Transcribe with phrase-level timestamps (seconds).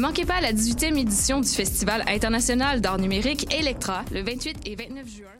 [0.00, 5.06] manquez pas la 18e édition du Festival international d'art numérique Electra le 28 et 29
[5.06, 5.39] juin.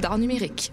[0.00, 0.72] d'art numérique.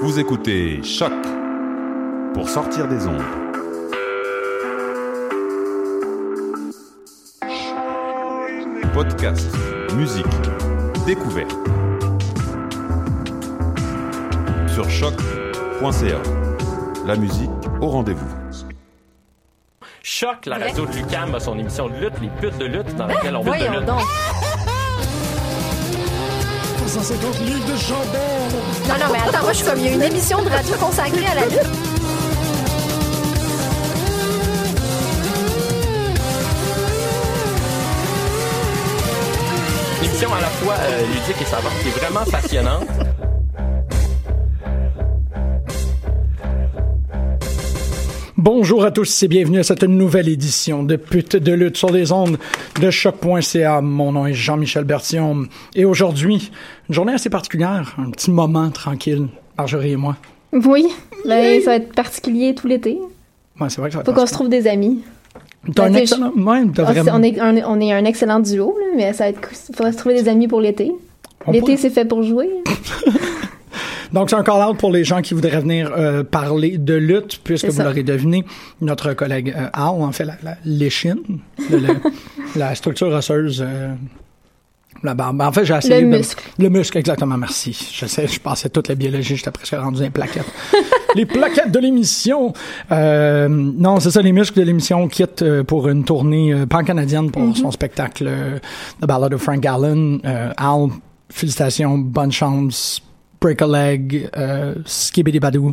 [0.00, 1.12] Vous écoutez Choc
[2.34, 3.22] pour sortir des ondes.
[8.94, 9.48] Podcast,
[9.94, 10.24] musique,
[11.06, 11.54] découverte.
[14.72, 16.20] Sur choc.ca.
[17.06, 18.26] La musique au rendez-vous.
[20.02, 23.06] Choc, la radio de Lucam a son émission de lutte, les putes de lutte, dans
[23.06, 23.84] laquelle on lutte de Voyons lutte.
[23.84, 24.00] donc.
[27.02, 28.50] 150 livres de chandelle.
[28.88, 30.74] Non, non, mais attends, moi, je suis comme, il y a une émission de radio
[30.76, 31.60] consacrée à la lutte.
[40.00, 43.07] Une émission à la fois euh, ludique et savante, qui est vraiment passionnante.
[48.50, 52.12] Bonjour à tous et bienvenue à cette nouvelle édition de Pute de lutte sur les
[52.12, 52.38] ondes
[52.80, 53.82] de choc.ca.
[53.82, 55.44] Mon nom est Jean-Michel Bertillon
[55.74, 56.50] et aujourd'hui,
[56.88, 60.16] une journée assez particulière, un petit moment tranquille, Marjorie et moi.
[60.54, 60.86] Oui,
[61.26, 62.98] ben, ça va être particulier tout l'été.
[63.60, 65.02] Ouais, c'est vrai que ça va Faut qu'on se trouve des amis.
[65.74, 66.32] T'as un excellent...
[66.34, 67.18] Ouais, t'as c'est- vraiment...
[67.18, 69.92] on, est, un, on est un excellent duo, là, mais ça va être, il faudra
[69.92, 70.90] se trouver des amis pour l'été.
[71.48, 72.48] L'été, pourrait- c'est fait pour jouer.
[74.12, 77.66] Donc, c'est un call-out pour les gens qui voudraient venir euh, parler de lutte, puisque
[77.68, 78.44] vous l'aurez deviné,
[78.80, 81.18] notre collègue euh, Al, en fait, la, la, l'échine,
[81.70, 81.96] le- le-
[82.56, 83.92] la structure osseuse, euh,
[85.04, 85.40] la barbe.
[85.42, 86.42] En fait, j'ai essayé Le de- muscle.
[86.58, 87.90] Le muscle, exactement, merci.
[87.92, 90.50] Je sais, je passais toute la biologie, j'étais presque rendu dans plaquettes.
[91.14, 92.52] les plaquettes de l'émission!
[92.90, 97.30] Euh, non, c'est ça, les muscles de l'émission quittent euh, pour une tournée euh, pan-canadienne
[97.30, 97.56] pour Mm-hmm.
[97.60, 98.58] son spectacle euh,
[99.00, 100.20] The Ballad of Frank Gallen.
[100.24, 100.88] Euh, Al,
[101.30, 103.00] félicitations, bonne chance.
[103.40, 105.68] Break a leg, euh, skibidi badou,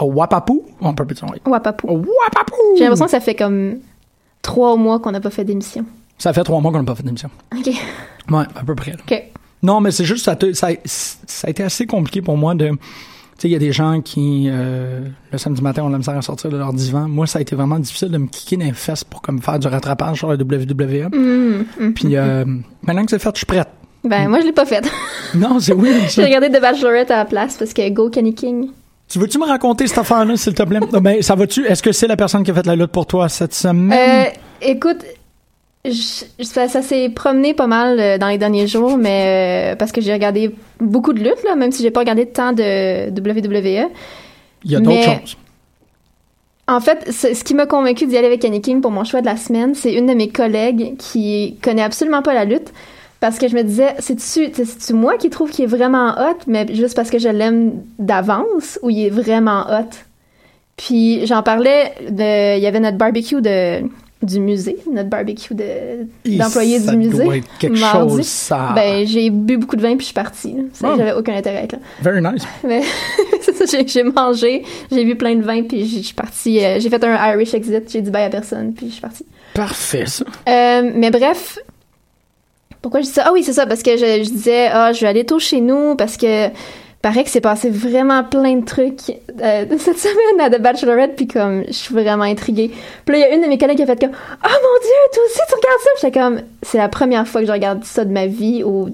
[0.00, 1.38] euh, wapapou, on peut dire oui.
[1.46, 1.86] Wapapou.
[1.88, 2.56] Wapapou!
[2.76, 3.76] J'ai l'impression que ça fait comme
[4.42, 5.84] trois mois qu'on n'a pas fait d'émission.
[6.18, 7.30] Ça fait trois mois qu'on n'a pas fait d'émission.
[7.56, 7.66] OK.
[8.30, 8.92] Ouais, à peu près.
[8.92, 8.98] là.
[9.08, 9.22] OK.
[9.62, 12.68] Non, mais c'est juste, ça, te- ça, ça a été assez compliqué pour moi de.
[12.68, 12.76] Tu
[13.38, 16.22] sais, il y a des gens qui, euh, le samedi matin, ont la misère à
[16.22, 17.08] sortir de leur divan.
[17.08, 19.58] Moi, ça a été vraiment difficile de me kicker dans les fesses pour comme faire
[19.58, 21.08] du rattrapage sur la WWE.
[21.12, 21.94] Hum, hum.
[21.94, 22.44] Puis euh,
[22.82, 23.68] maintenant que c'est fait, je suis prête.
[24.04, 24.84] Ben, moi, je l'ai pas fait.
[25.34, 25.90] Non, c'est oui.
[26.10, 28.68] J'ai regardé The Bachelorette à la place parce que Go Kenny King.
[29.08, 30.78] Tu veux-tu me raconter cette affaire-là, s'il te plaît?
[31.00, 31.66] ben, ça va-tu?
[31.66, 33.92] Est-ce que c'est la personne qui a fait la lutte pour toi cette semaine?
[33.98, 34.30] Euh,
[34.62, 34.98] écoute,
[35.84, 39.90] je- ça, ça s'est promené pas mal euh, dans les derniers jours, mais euh, parce
[39.92, 43.88] que j'ai regardé beaucoup de luttes, là, même si j'ai pas regardé tant de WWE.
[44.64, 45.36] il y a d'autres choses.
[46.66, 49.20] En fait, ce, ce qui m'a convaincu d'y aller avec Kenny King pour mon choix
[49.20, 52.72] de la semaine, c'est une de mes collègues qui connaît absolument pas la lutte.
[53.24, 56.66] Parce que je me disais, c'est-tu c'est-tu moi qui trouve qu'il est vraiment hot, mais
[56.74, 59.88] juste parce que je l'aime d'avance, ou il est vraiment hot?
[60.76, 63.80] Puis j'en parlais, de, il y avait notre barbecue de,
[64.22, 66.06] du musée, notre barbecue de-
[66.36, 67.24] d'employés du musée.
[67.24, 68.16] doit être quelque mardi.
[68.16, 68.72] chose, ça.
[68.74, 70.54] Ben, j'ai bu beaucoup de vin puis je suis partie.
[70.74, 70.94] Ça, Ah.
[70.98, 71.78] J'avais aucun intérêt à être là.
[72.02, 72.42] Very nice.
[72.66, 72.82] Mais
[73.40, 76.62] c'est ça, j'ai, j'ai mangé, j'ai bu plein de vin, puis je suis partie.
[76.62, 79.24] euh, j'ai fait un Irish exit, j'ai dit bye à personne, puis je suis partie.
[79.54, 80.24] Parfait, ça.
[80.48, 81.58] Euh, mais bref,
[82.84, 83.22] pourquoi je dis ça?
[83.24, 85.96] Ah oui, c'est ça, parce que je, disais, ah, je vais aller tôt chez nous,
[85.96, 86.48] parce que.
[87.00, 89.08] paraît que c'est passé vraiment plein de trucs
[89.40, 92.70] euh, cette semaine à The Bachelorette, puis comme, je suis vraiment intriguée.
[93.06, 94.10] Puis là, il y a une de mes collègues qui a fait comme
[94.44, 97.46] «Oh mon Dieu, toi aussi, tu regardes ça!» J'étais comme, c'est la première fois que
[97.46, 98.90] je regarde ça de ma vie ou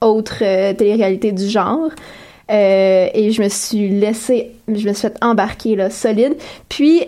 [0.00, 1.90] autre euh, télé-réalité du genre.
[2.50, 6.34] Euh, et je me suis laissée, je me suis fait embarquer, là, solide.
[6.68, 7.04] Puis,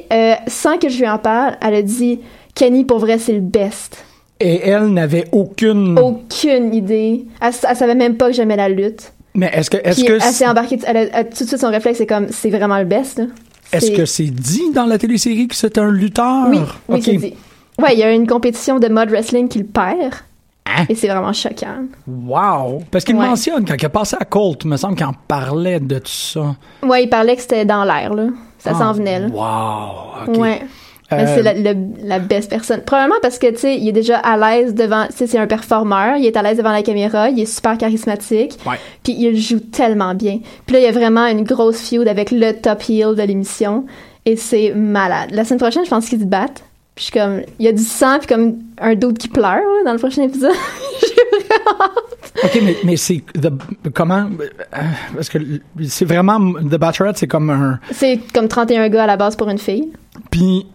[0.46, 2.20] sans que je lui en parle, elle a dit
[2.54, 4.04] «Kenny, pour vrai, c'est le best.»
[4.40, 5.98] Et elle n'avait aucune...
[5.98, 7.26] Aucune idée.
[7.40, 9.12] Elle, elle savait même pas que j'aimais la lutte.
[9.34, 9.76] Mais est-ce que...
[9.76, 12.28] Puis que elle s'est embarquée, elle a, elle- tout de suite son réflexe, c'est comme,
[12.30, 13.22] c'est vraiment le best.
[13.72, 16.46] Est-ce que c'est dit dans la télésérie que c'est un lutteur?
[16.48, 16.58] Oui,
[16.88, 17.34] oui, c'est dit.
[17.80, 20.14] Ouais, il y a une compétition de mode wrestling qu'il perd.
[20.66, 20.84] Hein?
[20.88, 21.84] Et c'est vraiment choquant.
[22.06, 22.82] Wow!
[22.90, 23.26] Parce qu'il Ouais.
[23.26, 26.10] mentionne, quand il a passé à Colt, il me semble qu'il en parlait de tout
[26.10, 26.56] ça.
[26.82, 28.26] Ouais, il parlait que c'était dans l'air, là.
[28.58, 29.26] Ça Ah, s'en venait, là.
[29.28, 30.32] Wow!
[30.32, 30.38] OK.
[30.38, 30.60] Ouais.
[31.12, 32.82] Euh, c'est la, le- la best personne.
[32.82, 35.06] Probablement parce que, tu sais, il est déjà à l'aise devant...
[35.08, 36.16] Tu sais, c'est un performeur.
[36.16, 37.28] Il est à l'aise devant la caméra.
[37.30, 38.58] Il est super charismatique.
[39.02, 40.38] Puis il joue tellement bien.
[40.66, 43.86] Puis là, il y a vraiment une grosse feud avec le top heel de l'émission.
[44.26, 45.30] Et c'est malade.
[45.32, 46.62] La semaine prochaine, je pense qu'ils se battent.
[46.94, 47.40] Puis je suis comme...
[47.58, 50.22] Il y a du sang, puis comme un doute qui pleure, là, dans le prochain
[50.22, 50.52] épisode.
[51.00, 52.32] J'ai vraiment hâte.
[52.44, 53.22] OK, mais, mais c'est...
[53.40, 53.52] the-
[53.94, 54.28] Comment...
[54.38, 54.76] euh,
[55.14, 55.38] Parce que
[55.88, 56.38] c'est vraiment...
[56.52, 57.78] The Bachelorette, c'est comme un...
[57.92, 59.90] C'est comme 31 gars à la base pour une fille.
[60.30, 60.66] Puis,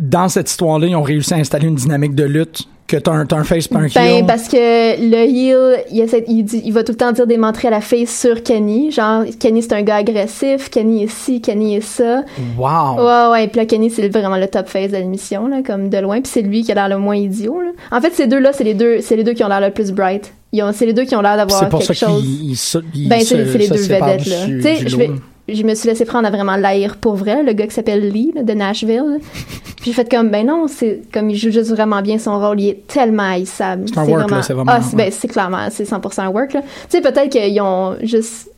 [0.00, 3.24] dans cette histoire-là, ils ont réussi à installer une dynamique de lutte que t'as un,
[3.30, 4.26] un face pas un Ben, heel.
[4.26, 7.36] parce que le heel, il, essaie- il, dit- il va tout le temps dire des
[7.36, 8.90] menteries à la fille sur Kenny.
[8.90, 10.70] Genre, Kenny, c'est un gars agressif.
[10.70, 12.24] Kenny est ci, Kenny est ça.
[12.58, 12.96] Wow!
[12.96, 13.46] Ouais, ouais.
[13.48, 16.20] Puis là, Kenny, c'est vraiment le top face de l'émission, là, comme de loin.
[16.20, 17.70] Puis c'est lui qui a l'air le moins idiot, là.
[17.96, 19.92] En fait, ces deux-là, c'est les deux, c'est les deux qui ont l'air le plus
[19.92, 20.32] bright.
[20.72, 22.22] C'est les deux qui ont l'air d'avoir C'est pour ça quelque chose.
[22.22, 24.46] qu'ils ils se- Ben, c'est les deux vedettes, là.
[24.46, 25.10] Tu sais, je vais-
[25.54, 28.32] je me suis laissé prendre à vraiment l'haïr pour vrai, le gars qui s'appelle Lee,
[28.34, 29.18] là, de Nashville.
[29.76, 32.60] Puis j'ai fait comme, ben non, c'est comme il joue juste vraiment bien son rôle,
[32.60, 33.84] il est tellement haïssable.
[33.88, 36.52] C'est un work, là, c'est vraiment- Ah, c'est ben, c'est clairement, c'est 100% un work,
[36.52, 36.60] là.
[36.62, 38.50] Tu sais, peut-être qu'ils ont juste,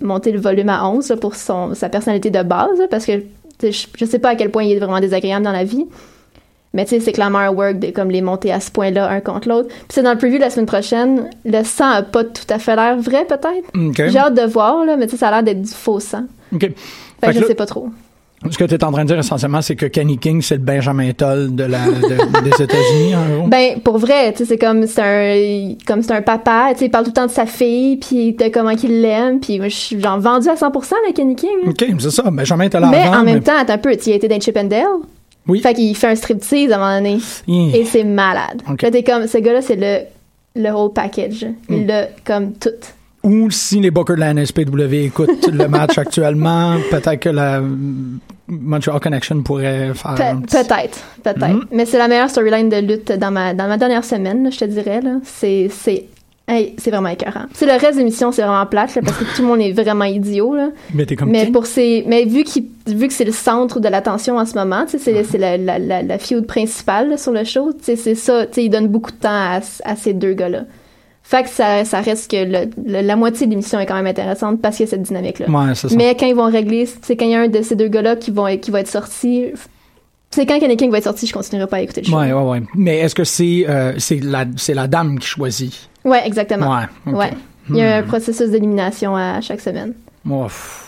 [0.00, 3.22] monté le volume à 11, là, pour son, sa personnalité de base, là, parce que,
[3.62, 5.84] je, je sais pas à quel point il est vraiment désagréable dans la vie.
[6.76, 9.20] Mais tu sais, c'est clairement un work de comme les monter à ce point-là, un
[9.20, 9.68] contre l'autre.
[9.68, 11.30] Puis c'est dans le preview de la semaine prochaine.
[11.44, 14.10] Le sang a pas tout à fait l'air vrai, peut-être.
[14.12, 16.24] J'ai hâte de voir, là, mais tu sais, ça a l'air d'être du faux sang.
[16.54, 16.60] OK.
[16.60, 16.74] Fait Fait
[17.22, 17.88] que que je là- sais pas trop.
[18.50, 20.60] Ce que tu es en train de dire essentiellement, c'est que Kenny King, c'est le
[20.60, 23.48] Benjamin Toll de la, de- des États-Unis, en gros?
[23.48, 26.84] Ben, pour vrai, tu sais, c'est comme c'est un, comme c'est un papa, tu sais,
[26.84, 29.68] il parle tout le temps de sa fille, puis de comment qu'il l'aime, puis moi,
[29.68, 31.48] je suis genre vendu à 100% le Kenny King.
[31.66, 32.30] OK, c'est ça.
[32.30, 34.56] Benjamin Toll mais avant, en même temps, attends un peu, tu as été dans Chip
[34.58, 34.84] and Dale?
[35.48, 35.60] Oui.
[35.60, 37.20] Fait qu'il fait un striptease à un moment donné.
[37.46, 37.76] Yeah.
[37.76, 38.62] Et c'est malade.
[38.70, 38.82] Ok.
[38.82, 39.98] Là, t'es comme, ce gars-là, c'est le,
[40.60, 41.46] le whole package.
[41.68, 41.86] Il Mm.
[41.86, 42.70] l'a comme tout.
[43.22, 47.60] Ou si les Bookers de la NSPW écoutent le match actuellement, peut-être que la
[48.48, 51.48] Montreal Connection pourrait faire Pe- petit- Peut-être, peut-être.
[51.48, 51.64] Mhm.
[51.72, 54.64] Mais c'est la meilleure storyline de lutte dans ma, dans ma dernière semaine, je te
[54.66, 55.00] dirais.
[55.00, 55.16] Là.
[55.24, 56.06] C'est, c'est,
[56.48, 57.46] hey, c'est vraiment écœurant.
[57.54, 59.72] C'est le reste de l'émission, c'est vraiment plate, là, parce que tout le monde est
[59.72, 60.54] vraiment idiot.
[60.54, 60.68] Là.
[60.94, 61.52] Mais t'es comme Mais qui?
[61.52, 64.84] pour ces, mais vu qu'il, vu que c'est le centre de l'attention en ce moment,
[64.86, 67.70] c'est, c'est la, la, la, la principale là, sur le show.
[67.80, 68.46] C'est ça.
[68.46, 70.62] tu sais, Il donne beaucoup de temps à, à ces deux gars-là.
[71.22, 74.06] Fait que ça, ça reste que le- le- la moitié de l'émission est quand même
[74.06, 75.46] intéressante parce qu'il y a cette dynamique-là.
[75.50, 75.72] Ouais.
[75.96, 78.14] Mais quand ils vont régler, c'est quand il y a un de ces deux gars-là
[78.14, 79.46] qui, vont, qui va être sorti.
[80.36, 82.18] C'est quand Kenny King va être sorti, je continuerai pas à écouter le show.
[82.18, 82.62] Ouais, ouais, ouais.
[82.74, 85.88] Mais est-ce que c'est euh, c'est la, c'est la dame qui choisit?
[86.04, 86.70] Ouais, exactement.
[86.76, 87.16] Ouais, ok.
[87.16, 87.30] Ouais.
[87.70, 88.06] Il y a un Hmm.
[88.06, 89.94] processus d'élimination à chaque semaine.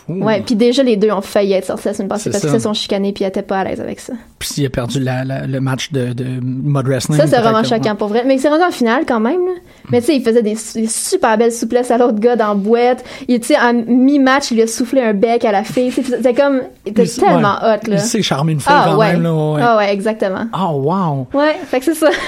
[0.08, 2.58] Ouais, puis déjà les deux ont failli être sortis la semaine passée parce qu'ils se
[2.60, 4.14] sont chicanés puis ils étaient pas à l'aise avec ça.
[4.38, 7.18] Puis s'il a perdu la, la- le match de, de mode wrestling.
[7.18, 8.22] Ça, c'est vraiment choquant pour vrai.
[8.26, 9.44] Mais c'est rendu en finale quand même.
[9.44, 9.52] là.
[9.90, 12.54] Mais tu sais, il faisait des, des super belles souplesses à l'autre gars dans la
[12.54, 13.04] boîte.
[13.28, 15.90] Il, tu sais, en mi-match, il lui a soufflé un bec à la fille.
[15.92, 17.74] C'était comme, il était Il- tellement ouais.
[17.84, 17.96] hot, là.
[17.96, 19.12] Il sait charmer une foule Ah quand ouais.
[19.12, 19.34] même, là.
[19.34, 19.60] Ouais.
[19.62, 20.46] Ah ouais, exactement.
[20.54, 21.26] Oh, wow.
[21.38, 22.08] Ouais, fait que c'est ça.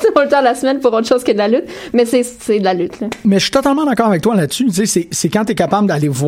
[0.00, 1.64] C'est pas le temps de la semaine pour autre chose que de la lutte.
[1.92, 2.22] Mais c'est,
[2.58, 3.06] de la lutte, là.
[3.24, 4.66] Mais je suis totalement d'accord avec toi là-dessus.
[4.66, 6.21] Tu sais, c'est, c'est quand tu es capable d'aller voir.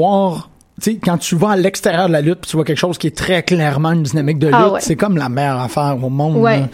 [1.04, 3.16] Quand tu vas à l'extérieur de la lutte, puis tu vois quelque chose qui est
[3.16, 4.80] très clairement une dynamique de lutte, Ah ouais.
[4.80, 6.36] c'est comme la meilleure affaire au monde.
[6.36, 6.60] Ouais.
[6.60, 6.68] là.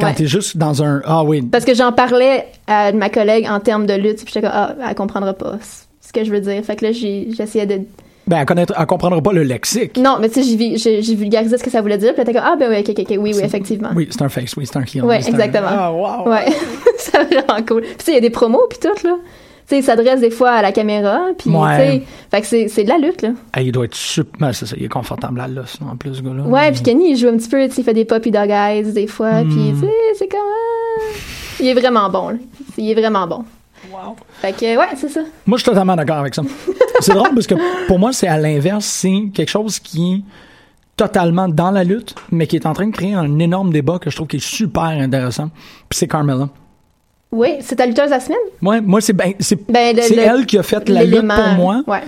[0.00, 0.14] Quand Ouais.
[0.14, 3.84] t'es juste dans un ah oui, Parce que j'en parlais à ma collègue en termes
[3.84, 5.58] de lutte, puis j'étais comme, ah, elle comprendra pas
[6.00, 6.64] ce que je veux dire.
[6.64, 7.80] Fait que là, j'essayais de.
[8.26, 9.98] ben elle connaîtra, elle comprendra pas le lexique.
[9.98, 12.48] Non, mais tu sais, j'ai, vulgarisé ce que ça voulait dire, puis elle était comme,
[12.50, 13.90] ah, ben oui, ok, ok, oui, oui, effectivement.
[13.94, 14.80] Oui, c'est un face, oui, c'est un.
[14.80, 15.68] Ouais, oui, c'est un- exactement.
[15.70, 16.30] Ah wow.
[16.30, 16.46] Ouais,
[16.96, 17.82] c'est vraiment cool.
[17.82, 19.16] Puis tu sais, il y a des promos, puis tout, là.
[19.72, 21.76] Tu sais, il s'adresse des fois à la caméra, puis Ouais.
[21.76, 23.30] tu sais, fait que c'est, c'est de la lutte, là.
[23.54, 24.38] Ah, il doit être super.
[24.38, 26.42] ben, c'est ça, il est confortable à l'os, en plus, ce gars-là.
[26.42, 28.50] Ouais, puis Kenny, il joue un petit peu, tu sais, il fait des puppy dog
[28.50, 29.48] eyes des fois, Hmm.
[29.48, 30.40] puis tu sais, c'est comme...
[30.42, 31.12] ah,
[31.60, 32.36] Il est vraiment bon, là.
[32.76, 33.44] Il est vraiment bon.
[33.90, 34.14] Wow.
[34.42, 35.20] Fait que, ouais, c'est ça.
[35.46, 36.42] Moi, je suis totalement d'accord avec ça.
[37.00, 37.54] c'est drôle parce que
[37.86, 40.20] pour moi, c'est à l'inverse, c'est quelque chose qui est
[40.96, 44.10] totalement dans la lutte, mais qui est en train de créer un énorme débat que
[44.10, 45.48] je trouve qui est super intéressant.
[45.88, 46.48] Puis c'est Carmella.
[47.32, 48.38] Oui, c'est ta lutteuse la semaine?
[48.60, 49.32] Ouais, moi, c'est ben,
[49.68, 51.82] Ben, elle qui a fait la lutte pour moi.
[51.86, 52.02] Ouais.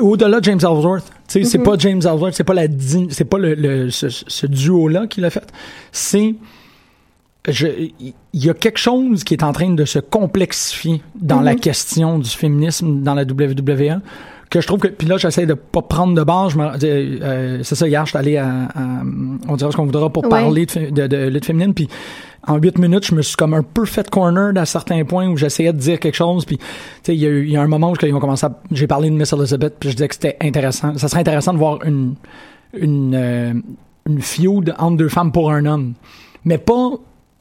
[0.00, 1.64] Au-delà de James Ellsworth, tu sais, c'est Mhm.
[1.64, 2.66] pas James Ellsworth, c'est pas la
[3.10, 5.46] c'est pas le, le- ce, ce duo-là qui l'a fait.
[5.92, 6.34] C'est
[7.50, 12.18] il y a quelque chose qui est en train de se complexifier dans la question
[12.18, 14.00] du féminisme dans la WWE
[14.50, 17.74] que je trouve que puis là j'essaie de pas prendre de me- euh, euh, c'est
[17.74, 19.02] ça hier je suis allé à, à-
[19.48, 20.30] on dira ce qu'on voudra pour Ouais.
[20.30, 21.88] parler de, de, de lutte féminine puis
[22.46, 25.36] en huit minutes je me suis comme un peu fait corner à certains points où
[25.36, 26.64] j'essayais de dire quelque chose puis tu
[27.02, 28.86] sais il y, a eu- y a un moment où ils ont commencé à, j'ai
[28.86, 31.78] parlé de Miss Elizabeth puis je disais que c'était intéressant ça serait intéressant de voir
[31.84, 32.14] une
[32.78, 33.52] une euh,
[34.08, 35.92] une feud entre deux femmes pour un homme
[36.44, 36.92] mais pas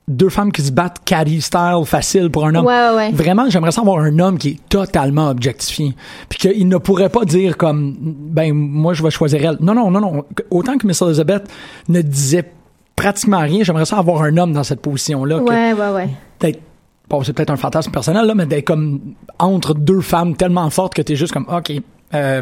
[0.07, 2.65] deux femmes qui se battent caddy style facile pour un homme.
[2.65, 3.11] Ouais, ouais.
[3.11, 5.95] Vraiment, j'aimerais ça avoir un homme qui est totalement objectifié.
[6.29, 9.57] Puis qu'il ne pourrait pas dire comme, ben, moi, je vais choisir elle.
[9.59, 10.23] Non, non, non, non.
[10.49, 11.49] Autant que Miss Elizabeth
[11.89, 12.49] ne disait
[12.95, 15.39] pratiquement rien, j'aimerais ça avoir un homme dans cette position-là.
[15.39, 16.09] que Ouais, ouais, ouais.
[16.39, 16.61] d'être-
[17.09, 19.01] bon, c'est peut-être un fantasme personnel, là, mais d'être comme
[19.39, 21.71] entre deux femmes tellement fortes que t'es juste comme, OK,
[22.13, 22.41] euh,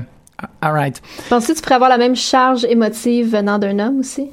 [0.61, 1.01] alright.
[1.29, 4.27] Penses-tu que tu pourrais avoir la même charge émotive venant d'un homme aussi?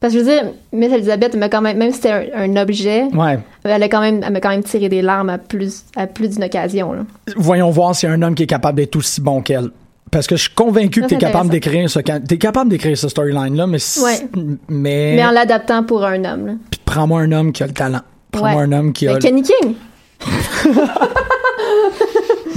[0.00, 2.42] Parce que je veux dire, Miss Elizabeth, elle m'a quand même, même si c'était un,
[2.52, 3.38] un objet, Ouais.
[3.64, 6.28] elle a quand même, elle m'a quand même tiré des larmes à plus, à plus
[6.30, 7.00] d'une occasion, là.
[7.36, 9.70] voyons voir s'il y a un homme qui est capable d'être aussi bon qu'elle.
[10.10, 13.08] Parce que je suis convaincu que tu es capable d'écrire ce t'es capable d'écrire ce
[13.10, 14.26] storyline là mais Ouais.
[14.68, 16.52] mais, Mais en l'adaptant pour un homme, là.
[16.70, 18.00] puis prends-moi un homme qui a le talent.
[18.30, 18.62] Prends-moi Ouais.
[18.68, 19.74] un homme qui a Ben, Kenny King!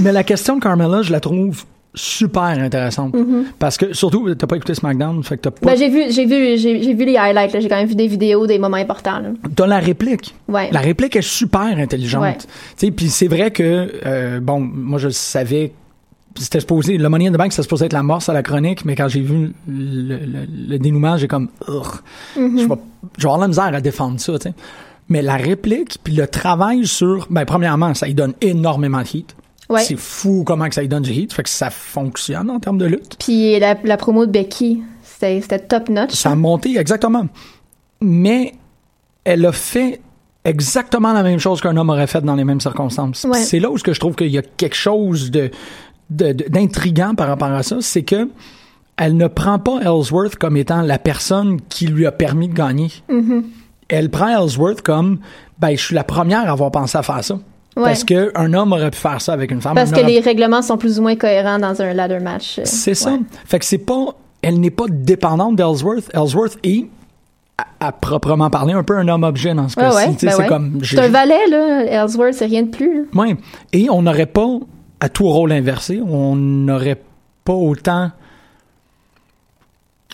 [0.00, 3.14] Mais la question de Carmella, je la trouve super intéressante
[3.58, 5.66] parce que surtout t'as pas écouté SmackDown, fait que t'as pas Mm-hmm.
[5.66, 7.60] Ben, j'ai vu, j'ai vu, j'ai, vu les highlights.
[7.60, 9.30] J'ai quand même vu des vidéos des moments importants, là.
[9.54, 10.34] T'as la réplique.
[10.48, 10.70] Ouais.
[10.72, 12.22] La réplique est super intelligente.
[12.22, 12.36] Ouais.
[12.38, 12.46] Tu
[12.86, 15.72] sais, puis c'est vrai que euh, bon, moi je savais
[16.34, 18.86] c'était supposé le Money in the Bank c'était supposé être la morse à la chronique,
[18.86, 22.58] mais quand j'ai vu le, le- le dénouement, j'ai comme Mm-hmm.
[22.58, 22.74] je vais
[23.18, 24.54] je vais avoir la misère à défendre ça, tu sais.
[25.10, 29.36] Mais la réplique puis le travail sur ben premièrement, ça lui donne énormément de heat.
[29.72, 29.82] Ouais.
[29.82, 32.78] C'est fou comment que ça lui donne du heat, fait que ça fonctionne en termes
[32.78, 33.16] de lutte.
[33.18, 36.12] Puis la, la promo de Becky, c'était, top notch.
[36.12, 37.26] Ça a monté, exactement.
[38.00, 38.54] Mais
[39.24, 40.00] elle a fait
[40.44, 43.24] exactement la même chose qu'un homme aurait fait dans les mêmes circonstances.
[43.24, 43.38] Ouais.
[43.38, 45.50] C'est là où je trouve qu'il y a quelque chose de,
[46.10, 48.28] d'intriguant par rapport à ça, c'est que
[48.96, 52.90] elle ne prend pas Ellsworth comme étant la personne qui lui a permis de gagner.
[53.08, 53.42] Mm-hmm.
[53.88, 55.20] Elle prend Ellsworth comme,
[55.58, 57.38] ben, je suis la première à avoir pensé à faire ça.
[57.76, 57.84] Ouais.
[57.84, 59.74] Parce qu'un homme aurait pu faire ça avec une femme.
[59.74, 62.58] Parce que les règlements sont plus ou moins cohérents dans un ladder match.
[62.58, 63.16] euh, c'est ça.
[63.46, 64.06] Fait que c'est pas,
[64.42, 66.10] elle n'est pas dépendante d'Ellsworth.
[66.14, 66.86] Ellsworth est,
[67.80, 70.26] à, à proprement parler, un peu un homme-objet dans ce Ouais, cas-ci.
[70.26, 71.84] ben c'est comme, C'est un valet, là.
[72.04, 73.08] Ellsworth, c'est rien de plus.
[73.14, 73.36] Ouais.
[73.72, 74.48] Et on n'aurait pas,
[75.00, 77.00] à tout rôle inversé, on n'aurait
[77.44, 78.10] pas autant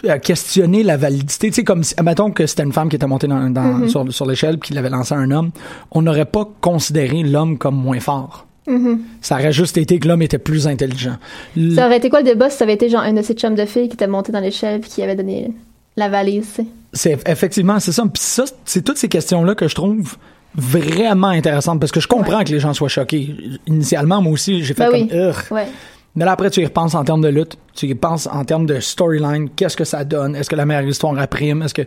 [0.06, 1.48] à questionner la validité.
[1.48, 3.88] Tu sais, comme si, admettons que c'était une femme qui était montée dans, dans- Mm-hmm.
[3.88, 5.50] sur, sur l'échelle puis qui l'avait lancé à un homme,
[5.90, 8.46] on n'aurait pas considéré l'homme comme moins fort.
[8.66, 8.98] Mm-hmm.
[9.22, 11.16] Ça aurait juste été que l'homme était plus intelligent.
[11.56, 13.34] L- Ça aurait été quoi le débat si ça avait été genre un de ses
[13.34, 15.50] chums de filles qui était monté dans l'échelle puis qui avait donné
[15.96, 16.60] la valise?
[16.92, 18.02] C'est effectivement c'est ça.
[18.04, 20.16] Puis ça, c'est toutes ces questions-là que je trouve
[20.54, 23.34] vraiment intéressantes parce que je comprends que les gens soient choqués.
[23.66, 25.32] Initialement, moi aussi, j'ai fait Ben comme oui.
[25.50, 25.66] Ouais.
[26.14, 28.66] Mais là, après, tu y repenses en termes de lutte, tu y repenses en termes
[28.66, 31.82] de storyline, qu'est-ce que ça donne, est-ce que la meilleure histoire apprime, est-ce que...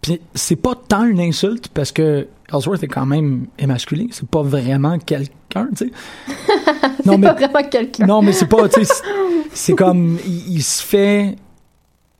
[0.00, 4.42] Puis c'est pas tant une insulte, parce que Ellsworth est quand même émasculé, c'est pas
[4.42, 5.90] vraiment quelqu'un, tu sais.
[7.04, 8.06] C'est non, mais, pas vraiment quelqu'un.
[8.06, 8.94] non, mais c'est pas, tu sais,
[9.52, 11.36] c'est- comme, il, il se fait...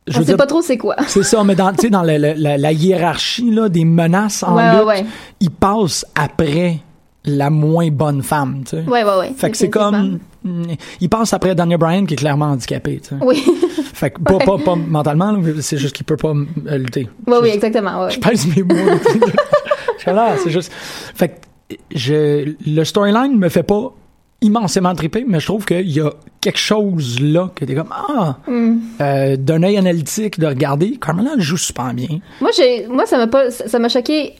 [0.07, 0.95] Je On sait dire, pas trop c'est quoi.
[1.07, 4.71] c'est ça, mais dans, dans la, la- la- la hiérarchie là, des menaces en Ouais,
[4.75, 5.05] lutte, ouais.
[5.39, 6.77] il passe après
[7.23, 8.83] la moins bonne femme, tu sais.
[8.83, 9.31] Ouais, ouais, ouais.
[9.35, 10.19] Fait que c'est comme.
[10.45, 10.63] Mm,
[11.01, 13.01] Il passe après Daniel Bryan qui est clairement handicapé.
[13.21, 13.43] Oui.
[13.93, 16.33] Fait que pas, pas, pas mentalement, c'est juste qu'il peut pas
[16.67, 17.07] euh, lutter.
[17.27, 18.03] oui, oui, exactement.
[18.05, 18.75] Ouais, Je pèse mes mots.
[20.43, 20.71] c'est juste.
[20.73, 23.93] Fait que je, le storyline me fait pas
[24.41, 26.11] immensément triper, mais je trouve qu'il y a
[26.41, 28.77] quelque chose là que t'es comme ah Mm.
[29.01, 30.97] euh, d'un œil analytique de regarder.
[30.97, 32.19] Carmela elle joue super bien.
[32.41, 34.33] Moi, j'ai, moi, ça m'a pas, ça ça m'a choqué.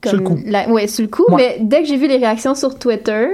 [0.00, 0.38] Comme Sur le coup.
[0.46, 1.24] La, ouais, sur le coup.
[1.28, 1.36] Ouais.
[1.36, 3.26] Mais dès que j'ai vu les réactions sur Twitter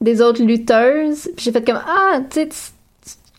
[0.00, 2.48] des autres lutteuses, puis j'ai fait comme ah, tu sais,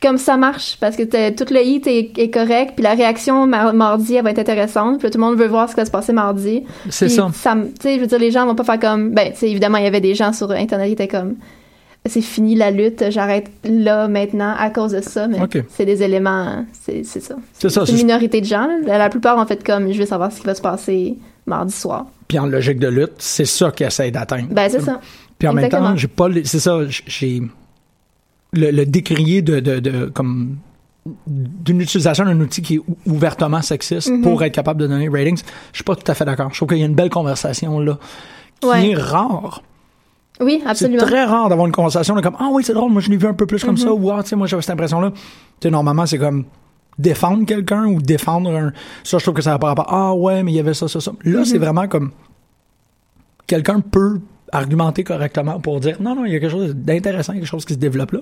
[0.01, 3.73] comme ça marche parce que tout le hit est, est correct, puis la réaction mar-
[3.73, 5.91] mardi elle va être intéressante, puis tout le monde veut voir ce qui va se
[5.91, 6.63] passer mardi.
[6.89, 7.27] C'est ça.
[7.31, 7.49] Tu
[7.81, 9.83] sais, je veux dire, les gens vont pas faire comme, ben, tu sais, évidemment, il
[9.83, 11.35] y avait des gens sur internet qui étaient comme
[12.05, 15.37] c'est fini la lutte, j'arrête là maintenant à cause de ça, mais
[15.69, 17.35] c'est des éléments, c'est c'est ça.
[17.53, 17.85] C'est ça.
[17.85, 18.67] C'est une minorité de gens.
[18.85, 18.97] là.
[18.97, 22.05] La, plupart ont fait comme je veux savoir ce qui va se passer mardi soir.
[22.29, 24.47] Puis en logique de lutte, c'est ça qu'ils essaient d'atteindre.
[24.49, 25.01] Ben c'est ça.
[25.39, 27.41] Puis en même temps, j'ai pas c'est ça, j'ai
[28.53, 30.57] le, le décrier de, de, de comme
[31.27, 34.21] d'une utilisation d'un outil qui est ou- ouvertement sexiste Mhm.
[34.21, 35.39] pour être capable de donner ratings,
[35.71, 36.49] je suis pas tout à fait d'accord.
[36.51, 37.97] Je trouve qu'il y a une belle conversation là
[38.59, 38.89] qui Ouais.
[38.91, 39.63] est rare.
[40.41, 41.03] Oui, C'est absolument.
[41.03, 43.27] très rare d'avoir une conversation de comme ah oui c'est drôle moi je l'ai vu
[43.27, 43.77] un peu plus comme Mm-hmm.
[43.77, 45.11] ça ou ah tu sais moi j'avais cette impression là.
[45.11, 45.19] Tu
[45.63, 46.45] sais normalement c'est comme
[46.97, 48.71] défendre quelqu'un ou défendre un
[49.03, 50.87] ça je trouve que ça va par rapport ah ouais mais il y avait ça
[50.89, 51.11] ça ça.
[51.23, 51.45] Là Mm-hmm.
[51.45, 52.11] c'est vraiment comme
[53.47, 54.19] quelqu'un peut
[54.51, 57.73] argumenter correctement pour dire non non il y a quelque chose d'intéressant quelque chose qui
[57.73, 58.19] se développe là.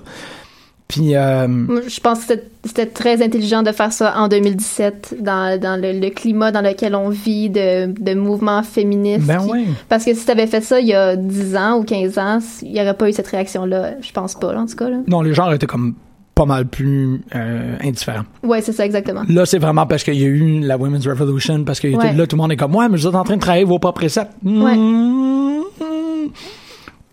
[0.88, 1.48] Puis euh,
[1.90, 6.10] Je pense que c'était- très intelligent de faire ça en 2017, dans, dans le, le
[6.12, 9.28] climat dans lequel on vit, de, de mouvements féministes.
[9.28, 9.64] ben qui- ouais.
[9.90, 12.40] Parce que si tu avais fait ça il y a 10 ans ou 15 ans,
[12.62, 13.96] il n'y aurait pas eu cette réaction-là.
[14.02, 14.90] Je pense pas, là, en tout cas.
[14.90, 14.98] Là.
[15.08, 15.94] Non les gens étaient comme
[16.36, 18.24] pas mal plus euh, indifférents.
[18.44, 19.24] Ouais, c'est ça, exactement.
[19.28, 22.14] Là, c'est vraiment parce qu'il y a eu la Women's Revolution, parce que Ouais.
[22.14, 23.80] là, tout le monde est comme, ouais, mais vous êtes en train de travailler vos
[23.80, 24.32] propres préceptes.
[24.46, 24.76] Ouais.
[24.78, 25.64] Mmh.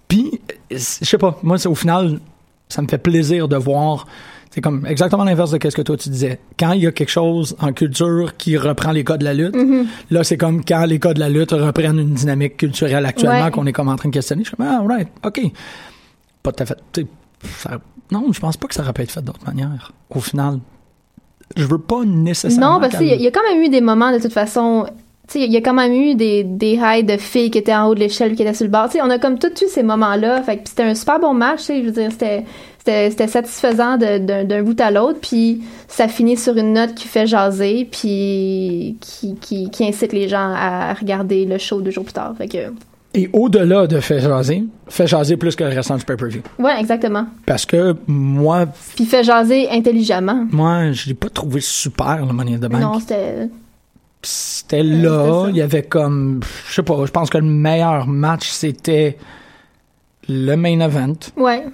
[0.09, 0.41] Puis,
[0.71, 2.21] je sais pas, moi, au final,
[2.69, 4.07] ça me fait plaisir de voir.
[4.51, 6.39] C'est comme exactement l'inverse de ce que toi tu disais.
[6.57, 9.57] Quand il y a quelque chose en culture qui reprend les codes de la lutte,
[9.57, 9.87] Mm-hmm.
[10.13, 13.51] là c'est comme quand les codes de la lutte reprennent une dynamique culturelle actuellement Ouais.
[13.51, 14.45] qu'on est comme en train de questionner.
[14.45, 15.41] Je suis comme ah right, ok,
[16.45, 16.79] pas tout à fait.
[17.59, 17.81] ça-
[18.13, 19.91] non, je pense pas que ça aurait pu être fait d'autre manière.
[20.11, 20.61] Au final,
[21.57, 22.75] je veux pas nécessairement.
[22.75, 24.87] Non, parce qu'il y, y a quand même eu des moments, de toute façon.
[25.35, 27.95] Il y a quand même eu des, des highs de filles qui étaient en haut
[27.95, 28.87] de l'échelle qui étaient sur le bord.
[28.89, 30.43] Tu sais, on a comme tout eu ces moments-là.
[30.43, 31.61] Fait que c'était un super bon match.
[31.61, 32.45] Tu sais, je veux dire, c'était,
[33.09, 35.19] c'était, satisfaisant de- d'un, bout à l'autre.
[35.21, 40.29] Puis ça finit sur une note qui fait jaser puis qui, qui, qui incite les
[40.29, 42.35] gens à regarder le show deux jours plus tard.
[42.37, 42.59] Fait que,
[43.15, 46.43] Et au-delà de fait jaser, fait jaser plus que le restant du pay-per-view.
[46.59, 47.27] ouais, exactement.
[47.47, 50.47] Parce que moi, Puis fait jaser intelligemment.
[50.53, 52.83] moi, je l'ai pas trouvé super Money in the Bank.
[52.83, 53.49] Non, c'était.
[54.25, 58.49] C'était là, il y avait comme, je sais pas, je pense que le meilleur match
[58.49, 59.17] c'était
[60.29, 61.15] le main event.
[61.37, 61.65] Ouais.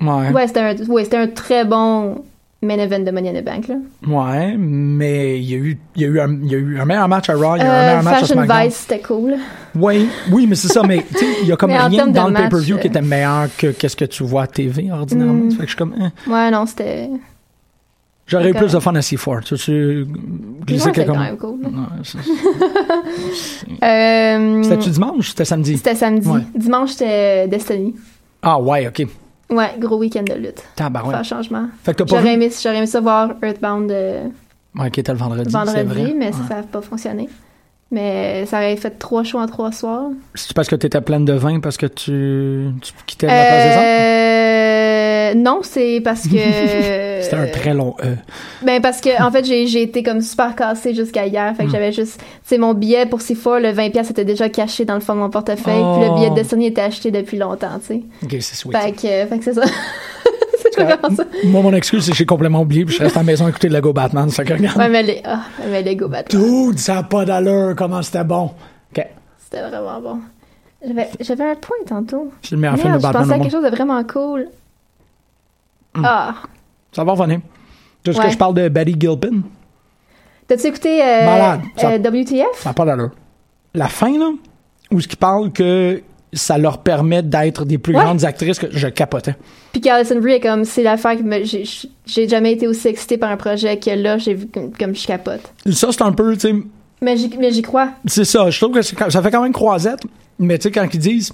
[0.00, 0.30] Ouais.
[0.32, 2.24] Ouais, c'était un, ouais, c'était un très bon
[2.62, 3.76] main event de Money in the Bank, là.
[4.06, 6.78] Ouais, mais il y a eu, il y a eu, un, il y a eu
[6.78, 8.34] un meilleur match à Raw, il y a eu un Euh, meilleur match à Fashion
[8.34, 8.64] SmackDown.
[8.66, 9.34] Vice, c'était cool.
[9.74, 12.34] Oui, oui, mais c'est ça, mais tu sais, il y a comme rien dans le
[12.34, 15.44] pay-per-view qui euh, était meilleur que qu'est-ce que tu vois à TV ordinairement.
[15.46, 15.50] Mm.
[15.52, 16.30] Fait que je suis comme, eh.
[16.30, 17.08] Ouais, non, c'était.
[18.30, 19.42] J'aurais eu plus de fun à C4.
[19.44, 20.06] Tu tu
[20.66, 21.58] glisser Ouais, que c'était cool.
[22.04, 22.18] C'est-
[23.82, 25.76] Euh, C'était-tu dimanche ou c'était samedi?
[25.76, 26.28] C'était samedi.
[26.28, 26.40] Ouais.
[26.54, 27.94] Dimanche, c'était Destiny.
[28.42, 29.06] Ah ouais, ok.
[29.50, 30.62] Ouais, gros week-end de lutte.
[30.76, 31.16] Tabarouette.
[31.16, 31.66] Faire changement.
[31.82, 32.28] Fait que J'aurais vu?
[32.30, 34.28] aimé, j'aurais aimé ça voir Earthbound euh,
[34.78, 35.50] Ouais, qui était le vendredi.
[35.52, 36.14] vendredi, vrai.
[36.16, 36.32] mais Ouais.
[36.48, 37.28] ça n'a pas fonctionné.
[37.92, 40.10] Mais ça aurait fait trois shows en trois soirs.
[40.36, 43.76] C'est parce que t'étais pleine de vin parce que tu, tu quittais la place des
[43.76, 43.84] hommes?
[43.84, 46.36] Euh, non, c'est parce que.
[47.22, 48.16] C'était un très long E.
[48.64, 51.54] Ben parce que en fait j'ai été comme super cassée jusqu'à hier, Hmm.
[51.56, 54.84] fait que j'avais juste c'est mon billet pour Sephora le 20 pièces était déjà caché
[54.84, 56.14] dans le fond de mon portefeuille, puis le Oh.
[56.14, 58.02] billet de Destiny était acheté depuis longtemps, tu sais.
[58.24, 58.76] Ok, c'est sweet.
[58.76, 59.62] Fait que fait que c'est ça.
[60.72, 61.24] c'est quoi comment ça?
[61.44, 63.50] Moi, mon excuse, c'est que j'ai complètement oublié puis je reste à la maison à
[63.50, 64.28] écouter le Lego Batman.
[64.30, 64.76] Ça que regarde.
[64.78, 68.24] Ouais, mais les ah, mais les go Batman, Dude, ça a pas d'allure, comment c'était
[68.24, 68.50] bon?
[68.96, 69.06] Ok.
[69.38, 70.18] c'était vraiment bon.
[71.20, 72.32] J'avais un point tantôt.
[72.42, 74.48] C'est le meilleur film de Merde, je Batman pensais à quelque chose de vraiment cool.
[76.02, 76.34] Ah,
[76.92, 77.40] Ça va revenir.
[78.02, 78.26] Tu sais Ouais.
[78.26, 79.42] que je parle de Betty Gilpin?
[80.46, 83.10] t'as-tu écouté euh, Malade, ça- euh, WTF Ça n'a pas d'allure.
[83.74, 84.30] La fin, là,
[84.90, 88.02] où ce qui parle que ça leur permet d'être des plus Ouais.
[88.04, 89.34] grandes actrices que je capotais.
[89.72, 91.22] Puis qu'Alison Brie est comme c'est l'affaire que
[92.06, 95.06] j'ai jamais été aussi excitée par un projet que là j'ai vu comme, comme je
[95.06, 95.40] capote.
[95.70, 96.54] Ça, c'est un peu, tu sais,
[97.02, 97.90] Mais j'y mais j'y crois.
[98.06, 98.48] c'est ça.
[98.50, 100.00] Je trouve que ça fait quand même croisette,
[100.38, 101.32] mais tu sais, quand ils disent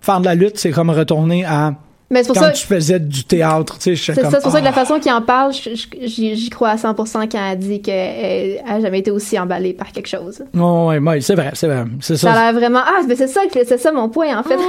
[0.00, 1.74] faire de la lutte, c'est comme retourner à
[2.12, 4.64] Mais c'est pour quand ça tu faisais du théâtre, tu sais, C'est pour ça que
[4.64, 4.72] la ah.
[4.72, 9.12] façon qu'il en parle, j'y crois à 100% quand elle dit qu'elle a jamais été
[9.12, 10.42] aussi emballée par quelque chose.
[10.52, 11.84] Ouais, ouais, ouais, c'est vrai, c'est vrai.
[12.00, 12.32] Ça ça.
[12.32, 12.80] a l'air vraiment...
[12.84, 14.56] Ah, mais c'est ça, c'est ça mon point, en fait.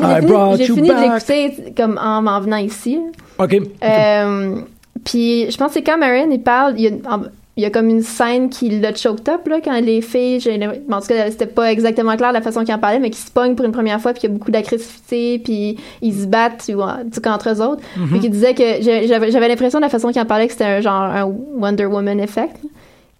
[0.00, 2.98] I j'ai fini, fini de l'écouter comme en m'en venant ici.
[3.38, 3.56] OK.
[3.82, 4.56] Euh,
[5.04, 7.22] puis je pense que quand Marianne, il parle, il y a, en-
[7.56, 10.58] il y a comme une scène qui l'a choked up, là, quand les filles, j'ai
[10.58, 13.18] l'im- en tout cas, c'était pas exactement clair la façon qu'il en parlait, mais qui
[13.20, 16.26] se pognent pour une première fois, puis il y a beaucoup d'agressivité, puis ils se
[16.26, 17.82] battent, vois, en tout cas, entre eux autres.
[18.10, 20.80] Puis qui disait que j'avais l'impression de la façon qu'il en parlait que c'était un
[20.80, 21.24] genre un
[21.56, 22.56] Wonder Woman effect.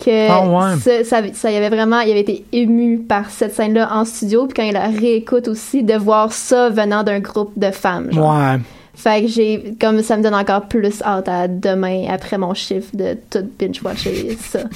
[0.04, 0.76] Que Ah ouais.
[0.80, 4.46] ça, ça, ça y avait vraiment, il avait été ému par cette scène-là en studio,
[4.46, 8.10] puis quand il la réécoute aussi, de voir ça venant d'un groupe de femmes.
[8.12, 8.36] genre.
[8.36, 8.58] Ouais.
[8.94, 12.90] Fait que j'ai, comme ça me donne encore plus hâte à demain, après mon chiffre,
[12.94, 14.60] de tout binge-watcher ça.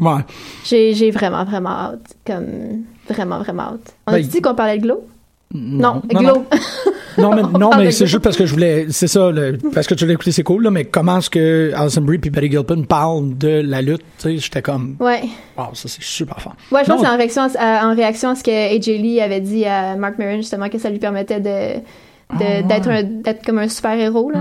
[0.00, 0.20] Ouais.
[0.64, 2.14] J'ai, j'ai vraiment, vraiment hâte.
[2.24, 3.94] Comme, vraiment, vraiment hâte.
[4.06, 5.00] On a Ben, dit qu'on parlait de Glow?
[5.52, 6.44] Non, non, Glow.
[7.16, 8.86] Non, mais, non, mais c'est juste parce que je voulais.
[8.90, 11.72] C'est ça, le- parce que tu l'as écouté, c'est cool, là, mais comment est-ce que
[11.74, 14.94] Alison Brie et Betty Gilpin parlent de la lutte, tu sais, j'étais comme.
[15.00, 15.22] Ouais.
[15.56, 16.54] Wow, ça c'est super fort.
[16.70, 19.20] Ouais, je pense que c'est en réaction, à, en réaction à ce que AJ Lee
[19.20, 21.80] avait dit à Mark Maron, justement, que ça lui permettait de,
[22.30, 22.62] Ah, ouais.
[22.62, 24.40] d'être, d'être comme un super-héros, là.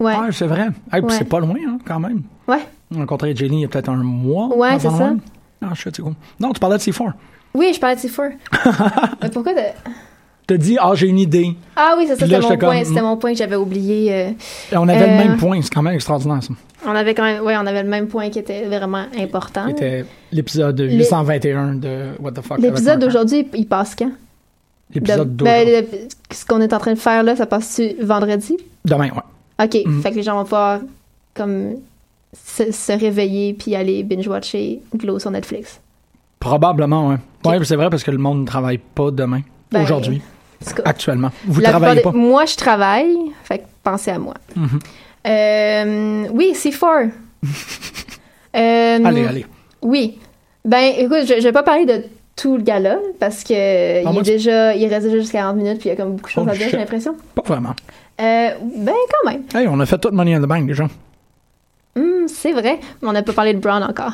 [0.00, 0.16] Ouais.
[0.16, 0.68] Ouais, c'est vrai.
[0.92, 1.12] Hey, puis Ouais.
[1.18, 2.22] c'est pas loin, hein, quand même.
[2.46, 2.60] Ouais.
[2.92, 4.48] On a rencontré Jenny il y a peut-être un mois.
[4.56, 5.12] Ouais, c'est ça.
[5.62, 6.12] Ah, cool.
[6.40, 7.12] Non, tu parlais de C4.
[7.54, 8.32] Oui, je parlais de C4.
[9.22, 9.60] Mais pourquoi de...
[10.46, 11.54] T'as dit, ah, j'ai une idée.
[11.76, 14.10] Ah oui, c'est ça, c'était mon comme- C'était mon point que j'avais oublié.
[14.14, 14.30] euh,
[14.72, 15.60] Et on avait Euh, le même point.
[15.60, 16.54] C'est quand même extraordinaire, ça.
[16.86, 19.66] on avait quand même, ouais, on avait le même point qui était vraiment important.
[19.68, 22.58] C'était l'épisode 821 de What the fuck.
[22.60, 24.10] L'épisode d'aujourd'hui, il passe quand?
[24.94, 25.98] L'épisode De- ben, d'aujourd'hui.
[26.02, 28.56] le- ce qu'on est en train de faire là, ça passe vendredi?
[28.84, 29.64] Demain, ouais.
[29.64, 29.78] OK.
[29.86, 30.02] Mhm.
[30.02, 30.80] Fait que les gens vont pouvoir
[31.34, 31.74] comme
[32.32, 35.80] se, se réveiller puis aller binge-watcher Glow sur Netflix.
[36.40, 37.16] Probablement, ouais.
[37.44, 39.40] Ouais, c'est vrai parce que le monde ne travaille pas demain.
[39.70, 40.22] Ben, Aujourd'hui.
[40.84, 41.30] Actuellement.
[41.46, 42.12] Vous la travaillez pas.
[42.12, 43.14] Moi, je travaille.
[43.44, 44.34] Fait que pensez à moi.
[44.56, 44.78] Mhm.
[45.26, 47.10] Euh, oui, C4.
[48.56, 49.46] Euh, Allez, allez.
[49.82, 50.18] Oui.
[50.64, 52.02] Ben, écoute, je, je vais pas parler de
[52.40, 55.56] tout le gala parce que il, moi, est tu- déjà, il reste déjà jusqu'à 40
[55.56, 57.16] minutes puis il y a comme beaucoup de choses Oh, à dire, j'ai l'impression.
[57.34, 57.74] Pas vraiment.
[58.20, 59.42] Euh, ben, quand même.
[59.54, 60.86] Hey, on a fait tout Money in the Bank déjà.
[61.96, 64.12] Hum, c'est vrai, mais on n'a pas parlé de Brown encore.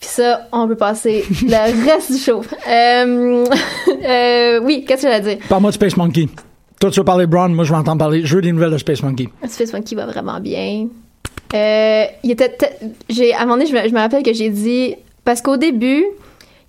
[0.00, 2.42] Puis ça, on peut passer le reste du show.
[2.68, 3.44] Euh,
[4.04, 5.46] euh, oui, qu'est-ce que j'allais dire?
[5.48, 6.28] Parle-moi de Space Monkey.
[6.80, 8.24] Toi, tu veux parler de Brown, moi, je vais entendre parler.
[8.24, 9.28] Je veux des nouvelles de Space Monkey.
[9.46, 10.88] Space Monkey va vraiment bien.
[11.54, 12.56] Euh, il était
[13.10, 15.58] j'ai à un moment donné je me, je me rappelle que j'ai dit parce qu'au
[15.58, 16.02] début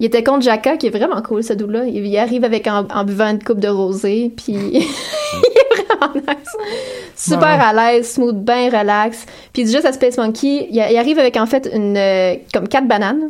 [0.04, 2.68] il était contre Jaka qui est vraiment cool ce doux là il, il arrive avec
[2.68, 6.58] en, en buvant une coupe de rosé puis il est vraiment nice.
[7.16, 7.63] Super Ouais.
[7.63, 9.26] à l'aise smooth bien relax.
[9.54, 12.36] Puis il dit juste à Space Monkey il, il arrive avec en fait une euh,
[12.54, 13.30] comme quatre bananes.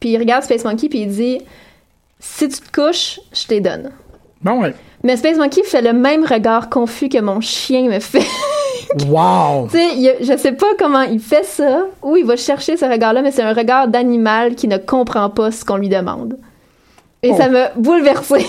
[0.00, 1.38] Puis il regarde Space Monkey puis il dit
[2.20, 3.90] si tu te couches je te les donne.
[4.40, 4.72] Bon, ouais.
[5.02, 8.18] mais Space Monkey fait le même regard confus que mon chien me fait
[9.06, 9.68] Wow!
[9.70, 13.22] tu sais, je sais pas comment il fait ça, ou il va chercher ce regard-là,
[13.22, 16.38] mais c'est un regard d'animal qui ne comprend pas ce qu'on lui demande.
[17.22, 17.36] Et Oh.
[17.36, 18.46] ça m'a bouleversée.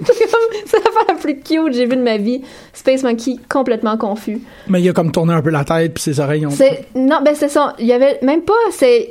[0.04, 2.42] c'est l'affaire la plus cute que j'ai vue de ma vie.
[2.72, 4.40] Space Monkey complètement confus.
[4.68, 6.50] Mais il a comme tourné un peu la tête, puis ses oreilles ont.
[6.94, 7.74] Non, ben c'est ça.
[7.78, 9.08] Il y avait même pas, c'était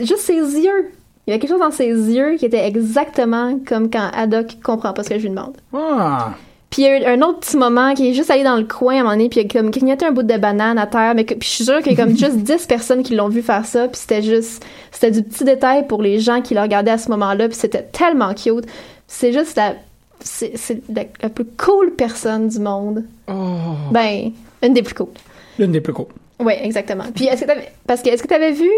[0.00, 0.90] juste ses yeux.
[1.26, 4.92] Il y avait quelque chose dans ses yeux qui était exactement comme quand Haddock comprend
[4.92, 5.56] pas ce que je lui demande.
[5.72, 6.30] Ah!
[6.72, 8.64] Puis il y a eu un autre petit moment qui est juste allé dans le
[8.64, 10.86] coin à un moment donné, puis il a comme grignoté un bout de banane à
[10.86, 13.14] terre, mais que, puis je suis sûre qu'il y a comme juste 10 personnes qui
[13.14, 16.54] l'ont vu faire ça, puis c'était juste, c'était du petit détail pour les gens qui
[16.54, 18.64] le regardaient à ce moment-là, puis c'était tellement cute.
[19.06, 19.74] C'est juste la,
[20.20, 20.54] c'est,
[20.88, 23.04] la, la plus cool personne du monde.
[23.28, 23.32] Oh!
[23.90, 24.32] Ben,
[24.62, 25.08] une des plus cool.
[25.58, 26.06] L'une des plus cool.
[26.40, 27.04] Oui, exactement.
[27.14, 28.70] Puis est-ce que t'avais, parce que est-ce que t'avais vu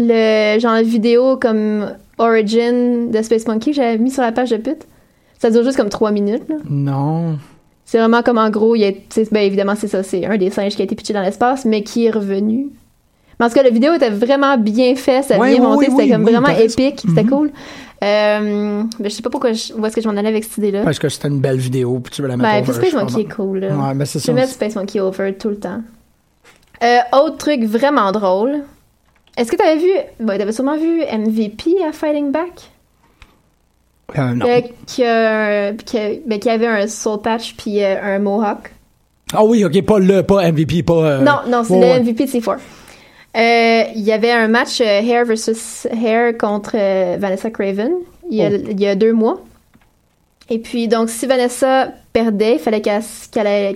[0.00, 4.50] le genre de vidéo comme Origin de Space Monkey que j'avais mis sur la page
[4.50, 4.84] de pute?
[5.42, 6.54] Ça dure juste comme 3 minutes, là.
[6.70, 7.36] Non.
[7.84, 8.92] C'est vraiment comme en gros, il y a,
[9.32, 11.82] ben évidemment c'est ça, c'est un des singes qui a été pitché dans l'espace, mais
[11.82, 12.68] qui est revenu.
[13.40, 16.10] Mais en tout cas, la vidéo était vraiment bien faite, ça Ouais, bien monté, c'était
[16.10, 17.28] comme vraiment épique, c'était Mhm.
[17.30, 17.50] cool.
[18.04, 20.58] Euh, mais je sais pas pourquoi, je- où est-ce que je m'en allais avec cette
[20.58, 20.82] idée-là.
[20.84, 22.90] Parce que c'était une belle vidéo, puis tu veux la mettre Ben, over, puis Space
[22.92, 23.68] je Monkey est cool, là.
[23.76, 24.32] Ouais, ben c'est Je ça.
[24.32, 25.80] vais mettre Space Monkey over tout le temps.
[26.84, 28.60] Euh, autre truc vraiment drôle.
[29.36, 32.70] Est-ce que t'avais vu, ben, t'avais sûrement vu MVP à Fighting Back?
[34.18, 34.46] Euh, non.
[34.46, 38.70] Euh, qui, a- qui, a- ben, qui avait un soul patch puis euh, un mohawk.
[39.34, 40.92] Ah oui, ok, pas le, pas MVP, pas.
[40.94, 42.00] euh, Non, non, c'est le ouais.
[42.00, 42.58] MVP de C4.
[43.34, 46.72] Euh, Il y avait un match Hair versus Hair contre
[47.18, 47.92] Vanessa Craven
[48.30, 48.56] il y, a, Oh.
[48.70, 49.40] il y a deux mois.
[50.50, 53.02] Et puis, donc, si Vanessa perdait, il fallait qu'elle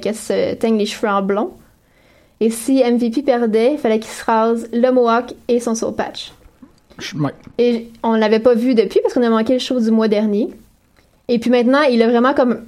[0.01, 1.51] qu'elle se teigne les cheveux en blond.
[2.40, 6.33] Et si MVP perdait, il fallait qu'il se rase le mohawk et son soul patch.
[7.19, 7.33] Ouais.
[7.59, 10.49] Et on l'avait pas vu depuis parce qu'on a manqué le show du mois dernier.
[11.29, 12.63] Et puis maintenant, il a vraiment comme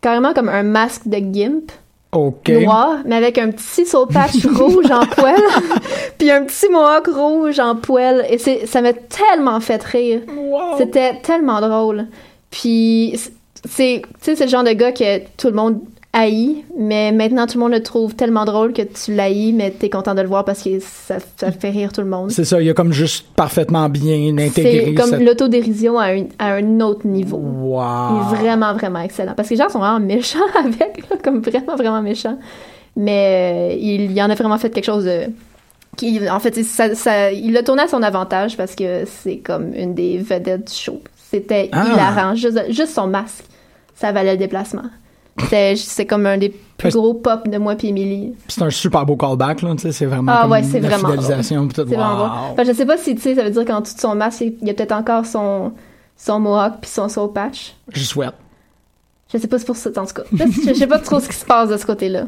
[0.00, 1.70] carrément comme un masque de gimp
[2.12, 2.48] Ok.
[2.50, 5.40] noir, mais avec un petit soul patch rouge en poil,
[6.18, 8.26] puis un petit mohawk rouge en poil.
[8.28, 10.20] Et c'est, ça m'a tellement fait rire.
[10.36, 10.76] Wow.
[10.78, 12.06] C'était tellement drôle.
[12.50, 13.18] Puis
[13.64, 15.80] c'est, tu sais, c'est le genre de gars que tout le monde
[16.14, 19.88] haït, mais maintenant tout le monde le trouve tellement drôle que tu l'haïs, mais t'es
[19.88, 22.30] content de le voir parce que ça, ça fait rire tout le monde.
[22.30, 24.84] C'est ça, il a comme juste parfaitement bien intégré.
[24.86, 27.40] C'est comme cette- l'autodérision à un, à un autre niveau.
[27.42, 27.80] Il Wow.
[27.80, 29.32] est vraiment, vraiment excellent.
[29.34, 32.38] Parce que les gens sont vraiment méchants avec, là, comme vraiment, vraiment méchants.
[32.94, 35.22] Mais euh, il, il en a vraiment fait quelque chose de...
[35.96, 39.72] Qui, en fait, ça, ça- il l'a tourné à son avantage parce que c'est comme
[39.74, 41.00] une des vedettes du show.
[41.30, 41.86] C'était Ah.
[41.86, 42.34] hilarant.
[42.34, 43.44] Juste, juste son masque,
[43.94, 44.82] ça valait le déplacement.
[45.50, 48.34] C'est comme un des plus gros pop de moi puis Emily.
[48.48, 51.08] C'est un super beau callback, là, tu sais, c'est vraiment Ah comme ouais, c'est vraiment
[51.08, 51.68] fidélisation.
[51.78, 54.40] Enfin, je sais pas si, tu sais, ça veut dire qu'en dessous de son masque,
[54.42, 55.72] il y a peut-être encore son,
[56.16, 57.74] son mohawk puis son soul patch.
[57.92, 58.34] Je souhaite.
[59.32, 60.22] Je sais pas si c'est pour ça, en tout cas.
[60.32, 62.26] Je, je sais pas trop ce qui se passe de ce côté-là.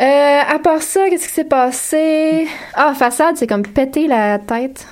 [0.00, 2.46] Euh, à part ça, qu'est-ce qui s'est passé?
[2.74, 4.86] Ah, façade, c'est comme péter la tête.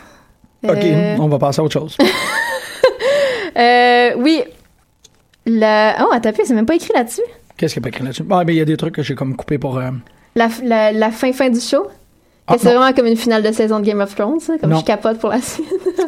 [0.67, 1.97] Ok, Euh, on va passer à autre chose.
[3.57, 4.43] euh, oui.
[5.49, 5.97] La...
[6.01, 7.23] Oh, un peu, c'est même pas écrit là-dessus.
[7.57, 8.23] Qu'est-ce qu'il y a pas écrit là-dessus?
[8.31, 9.79] Ah, ben, il y a des trucs que j'ai comme coupé pour.
[9.79, 9.91] euh,
[10.37, 11.87] La, la, la fin fin du show?
[12.51, 14.79] Ah, c'est vraiment comme une finale de saison de Game of Thrones, comme Non.
[14.79, 15.67] je capote pour la suite.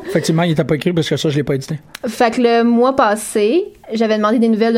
[0.09, 1.79] Effectivement, il était pas écrit parce que ça, je l'ai pas édité.
[2.07, 4.73] Fait que le mois passé, j'avais demandé des nouvelles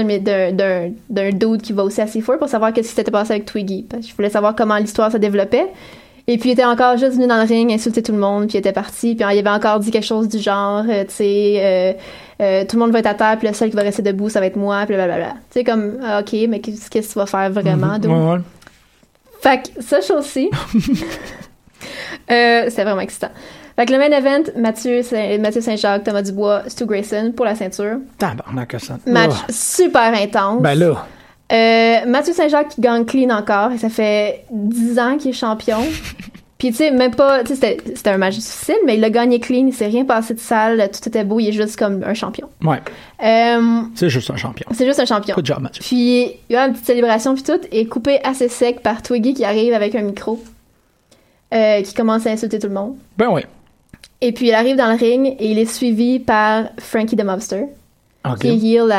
[1.09, 3.87] d'un- dude qui va aussi à C4 pour savoir qu'est-ce qui s'était passé avec Twiggy.
[3.88, 5.66] Parce que je voulais savoir comment l'histoire se développait.
[6.29, 8.55] Et puis il était encore juste venu dans le ring, insulter tout le monde, puis
[8.55, 9.15] il était parti.
[9.17, 11.93] Puis il avait encore dit quelque chose du genre, euh, tu sais, euh,
[12.41, 14.29] euh, tout le monde va être à terre, puis le seul qui va rester debout,
[14.29, 15.31] ça va être moi, puis blablabla.
[15.31, 17.97] Tu sais, comme, ah, ok, mais qu'est-ce que tu vas faire vraiment?
[17.99, 18.41] Ouais, ouais.
[19.41, 20.49] Fait que ça, chose aussi.
[22.29, 23.31] C'était vraiment excitant.
[23.77, 27.55] Fait que le main event, Mathieu, Saint- Mathieu Saint-Jacques, Thomas Dubois, Stu Grayson pour la
[27.55, 27.97] ceinture.
[28.19, 28.99] Tabarnak, que ça.
[29.07, 30.63] Match super intense.
[30.63, 31.07] Ben là.
[31.53, 35.79] Euh, Mathieu Saint-Jacques qui gagne clean encore, et ça fait 10 ans qu'il est champion.
[36.59, 39.11] Puis tu sais, même pas, tu sais, c'était- c'était un match difficile, mais il a
[39.11, 42.05] gagné clean, il s'est rien passé de sale, tout était beau, il est juste comme
[42.05, 42.49] un champion.
[42.62, 42.79] Ouais.
[43.25, 44.67] Euh, C'est juste un champion.
[44.73, 45.35] c'est juste un champion.
[45.35, 45.83] Good job, Mathieu.
[45.85, 49.35] Puis il y a une petite célébration puis tout, et coupé assez sec par Twiggy
[49.35, 50.41] qui arrive avec un micro,
[51.53, 52.95] euh, qui commence à insulter tout le monde.
[53.19, 53.43] Ben oui.
[54.21, 57.65] Et puis il arrive dans le ring et il est suivi par Frankie the Mobster,
[58.25, 58.38] OK.
[58.38, 58.93] qui est heel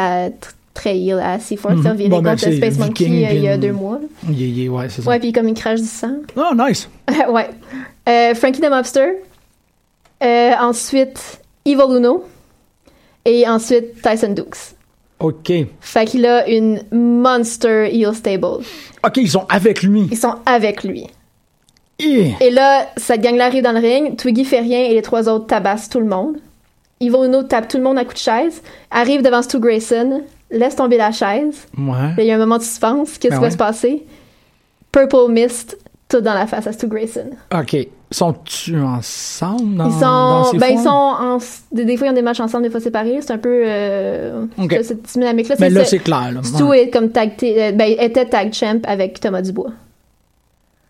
[0.73, 3.05] à, tr- très heel à C4, qui a viré Bon, ben, contre c'est Space Monkey
[3.05, 3.99] Viking, euh, il y a deux mois.
[3.99, 4.07] là.
[4.31, 5.09] Il est- ouais, c'est ça.
[5.09, 6.15] Ouais, puis comme il crache du sang.
[6.35, 6.89] Oh, nice.
[7.29, 7.49] ouais.
[8.09, 9.13] Euh, Frankie the Mobster.
[10.23, 12.23] Euh, ensuite, Evil Uno.
[13.25, 14.75] Et ensuite, Tyson Dukes.
[15.19, 15.51] OK.
[15.79, 18.45] Fait qu'il a une monster heel stable.
[19.05, 20.07] OK, ils sont avec lui.
[20.11, 21.07] Ils sont avec lui.
[21.99, 24.17] Et là, cette gang-là arrive dans le ring.
[24.17, 26.37] Twiggy fait rien et les trois autres tabassent tout le monde.
[26.99, 28.61] Evil Uno tape tout le monde à coups de chaise.
[28.91, 30.23] Arrive devant Stu Grayson.
[30.53, 31.67] Laisse tomber la chaise.
[31.77, 31.91] Ouais.
[31.91, 33.17] Là, Il y a un moment de suspense.
[33.17, 33.51] Qu'est-ce Ben qui va ouais.
[33.51, 34.05] se passer?
[34.91, 37.31] Purple Mist, tout dans la face à Stu Grayson.
[37.53, 37.75] OK.
[38.11, 41.39] Sont-tu ensemble dans Ils dans sont, ces ben, ils sont en,
[41.71, 43.17] des, des fois ils ont des matchs ensemble, des fois séparés.
[43.21, 44.71] C'est un peu euh, Ok.
[44.73, 45.55] ça, cette dynamique-là.
[45.59, 46.31] Mais là, c'est- clair.
[46.31, 46.43] Là.
[46.43, 46.83] Stu Ouais.
[46.83, 49.71] est comme tag, euh, ben, était tag champ avec Thomas Dubois.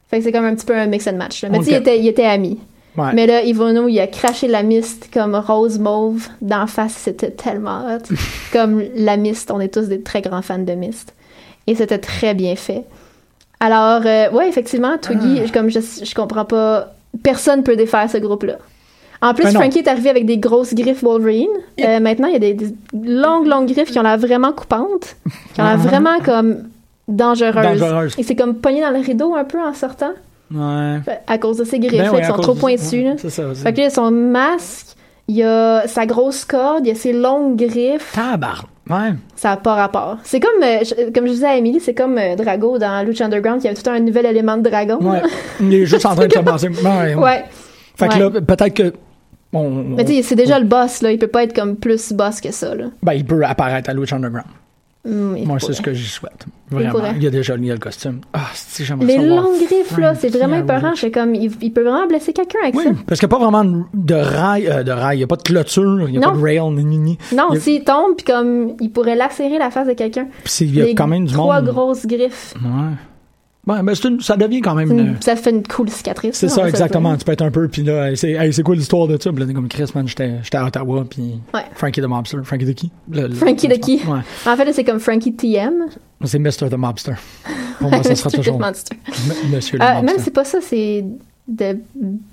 [0.10, 1.42] Fait que c'est comme un petit peu un mix and match.
[1.44, 1.50] là.
[1.50, 2.60] Mais tu sais, il était, il était ami.
[2.98, 3.12] Ouais.
[3.14, 6.94] Mais là, Ivono, il a craché la mist comme rose mauve d'en face.
[6.94, 8.14] C'était tellement hot.
[8.54, 11.14] comme la mist, on est tous des très grands fans de mist.
[11.66, 12.84] Et c'était très bien fait.
[13.60, 15.50] Alors, euh, ouais, effectivement, Twiggy, Ah.
[15.54, 18.58] comme je, je comprends pas, personne peut défaire ce groupe-là.
[19.22, 19.54] En plus, Ben.
[19.54, 21.48] Frankie est arrivé avec des grosses griffes Wolverine.
[21.80, 25.16] Euh, maintenant, il y a des, des longues, longues griffes qui ont l'air vraiment coupantes,
[25.54, 26.64] qui ont l'air vraiment comme
[27.08, 27.80] dangereuses.
[27.80, 28.16] Dangereuses.
[28.18, 30.12] Et c'est comme pogné dans le rideau un peu en sortant,
[30.52, 31.00] Ouais.
[31.28, 32.60] à cause de ses griffes, Ben ouais, à sont trop du-.
[33.18, 33.44] C'est ça.
[33.56, 34.96] Fait que là, son masque,
[35.28, 38.12] il y a sa grosse corde, il y a ses longues griffes.
[38.14, 38.66] Tabarnak.
[38.90, 39.14] Ouais.
[39.36, 40.18] Ça n'a pas rapport.
[40.24, 43.26] C'est comme, euh, je- comme je disais à Emily, c'est comme euh, Drago dans Lucha
[43.26, 44.98] Underground, qui avait tout un nouvel élément de dragon.
[45.02, 45.22] Ouais.
[45.62, 46.68] Il est juste en train de se passer.
[46.68, 47.16] Ouais.
[47.16, 47.46] Ouais.
[47.96, 48.94] Fait que là, peut-être que.
[49.54, 51.12] On, Mais tu sais, c'est déjà le boss, là.
[51.12, 52.86] Il peut pas être comme plus boss que ça, là.
[53.04, 54.48] ben, il peut apparaître à Lucha Underground.
[55.06, 56.46] Mm, Moi, c'est ce que j'y souhaite.
[56.72, 57.12] Il Vraiment.
[57.18, 58.22] Il, y a déjà lié le costume.
[58.32, 60.94] Ah, si j'aimerais Les longues griffes, là, c'est vraiment épeurant.
[60.96, 62.92] C'est comme, il, il peut vraiment blesser quelqu'un avec Oui, ça.
[63.06, 65.36] parce qu'il n'y a pas vraiment de- rail, euh, de rail, il n'y a pas
[65.36, 66.32] de clôture, il n'y a Non.
[66.32, 67.18] pas de rail, ni, ni, ni.
[67.36, 70.28] Non, a- s'il tombe, puis comme, il pourrait lacérer la face de quelqu'un.
[70.46, 71.70] Puis il y a quand même du trois monde.
[71.70, 72.54] grosses griffes.
[72.64, 72.70] Ouais.
[73.66, 74.90] Ouais, mais une- ça devient quand même.
[74.90, 76.36] C'est une- Ça fait une cool cicatrice.
[76.36, 77.16] C'est ça, exactement.
[77.16, 79.32] Tu peux être un peu, puis là, c'est hey, quoi l'histoire de ça?
[79.32, 81.62] Puis là, comme Chris, man, j'étais à Ottawa, puis Ouais.
[81.76, 82.40] Frankie the Mobster.
[82.44, 82.92] Frankie the qui?
[83.10, 84.02] Le- le- Frankie the qui?
[84.06, 84.20] Ouais.
[84.46, 85.86] En fait, c'est comme Frankie TM.
[86.26, 86.70] C'est Mr.
[86.70, 87.14] the Mobster.
[87.80, 90.22] Pour moi, ça sera toujours Monsieur le Euh, même Mobster.
[90.24, 91.06] c'est pas ça, c'est
[91.50, 91.78] The,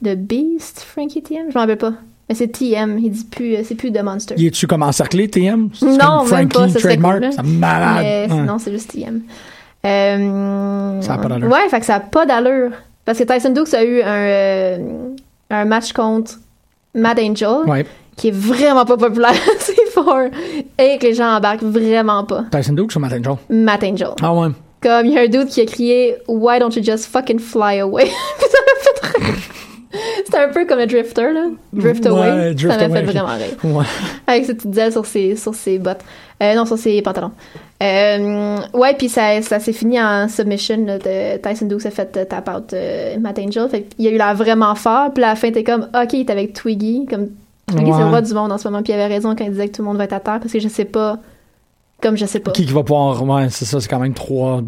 [0.02, 1.46] The Beast, Frankie TM.
[1.50, 1.94] Je m'en rappelle pas.
[2.28, 4.34] Mais c'est TM, il dit plus, euh, c'est plus The Monster.
[4.36, 5.62] Il est-tu comme encerclé, TM?
[5.62, 7.20] Non, comme même Frankie, pas, ça trademark?
[7.20, 8.02] cool, malade.
[8.04, 8.40] Mais Ouais.
[8.40, 9.20] sinon, c'est juste TM.
[9.86, 11.48] Euh, Ça a pas d'allure.
[11.50, 12.70] Ouais, fait que ça a pas d'allure.
[13.04, 14.78] Parce que Tyson Dukes a eu un, euh,
[15.50, 16.32] un match contre
[16.94, 17.86] Matt Angel, Ouais.
[18.16, 20.28] qui est vraiment pas populaire, c'est fort.
[20.78, 22.44] Et que les gens embarquent vraiment pas.
[22.50, 23.34] Tyson Dukes ou Matt Angel?
[23.48, 24.08] Matt Angel.
[24.22, 24.48] Ah ouais.
[24.82, 27.80] Comme il y a un dude qui a crié Why don't you just fucking fly
[27.80, 28.04] away?
[28.38, 28.80] Puis ça m'a
[29.18, 29.34] fait rire.
[30.24, 31.46] C'était un peu comme le drifter, là.
[31.72, 32.54] Drift Ouais, away.
[32.54, 33.00] drift ça m'a away.
[33.06, 33.56] fait vraiment rire.
[33.76, 33.84] Ouais.
[34.26, 36.00] Avec ses petites ailes sur ses, sur ses bottes.
[36.42, 37.32] Euh, non, sur ses pantalons.
[37.82, 40.84] Euh, ouais, puis ça, ça s'est fini en submission.
[40.84, 43.68] Là, de Tyson Dukes a fait euh, tap out euh, Matt Angel.
[43.70, 45.12] Fait il a eu l'air vraiment fort.
[45.14, 47.06] Puis à la fin, t'es comme, OK, il est avec Twiggy.
[47.08, 47.28] Comme,
[47.66, 48.82] Twiggy, c'est le roi du monde en ce moment.
[48.82, 50.40] Puis il avait raison quand il disait que tout le monde va être à terre.
[50.40, 51.18] Parce que je sais pas.
[52.02, 52.50] Comme je sais pas.
[52.50, 53.22] Qui qui va pouvoir.
[53.22, 54.62] Ouais, c'est ça, c'est quand même trois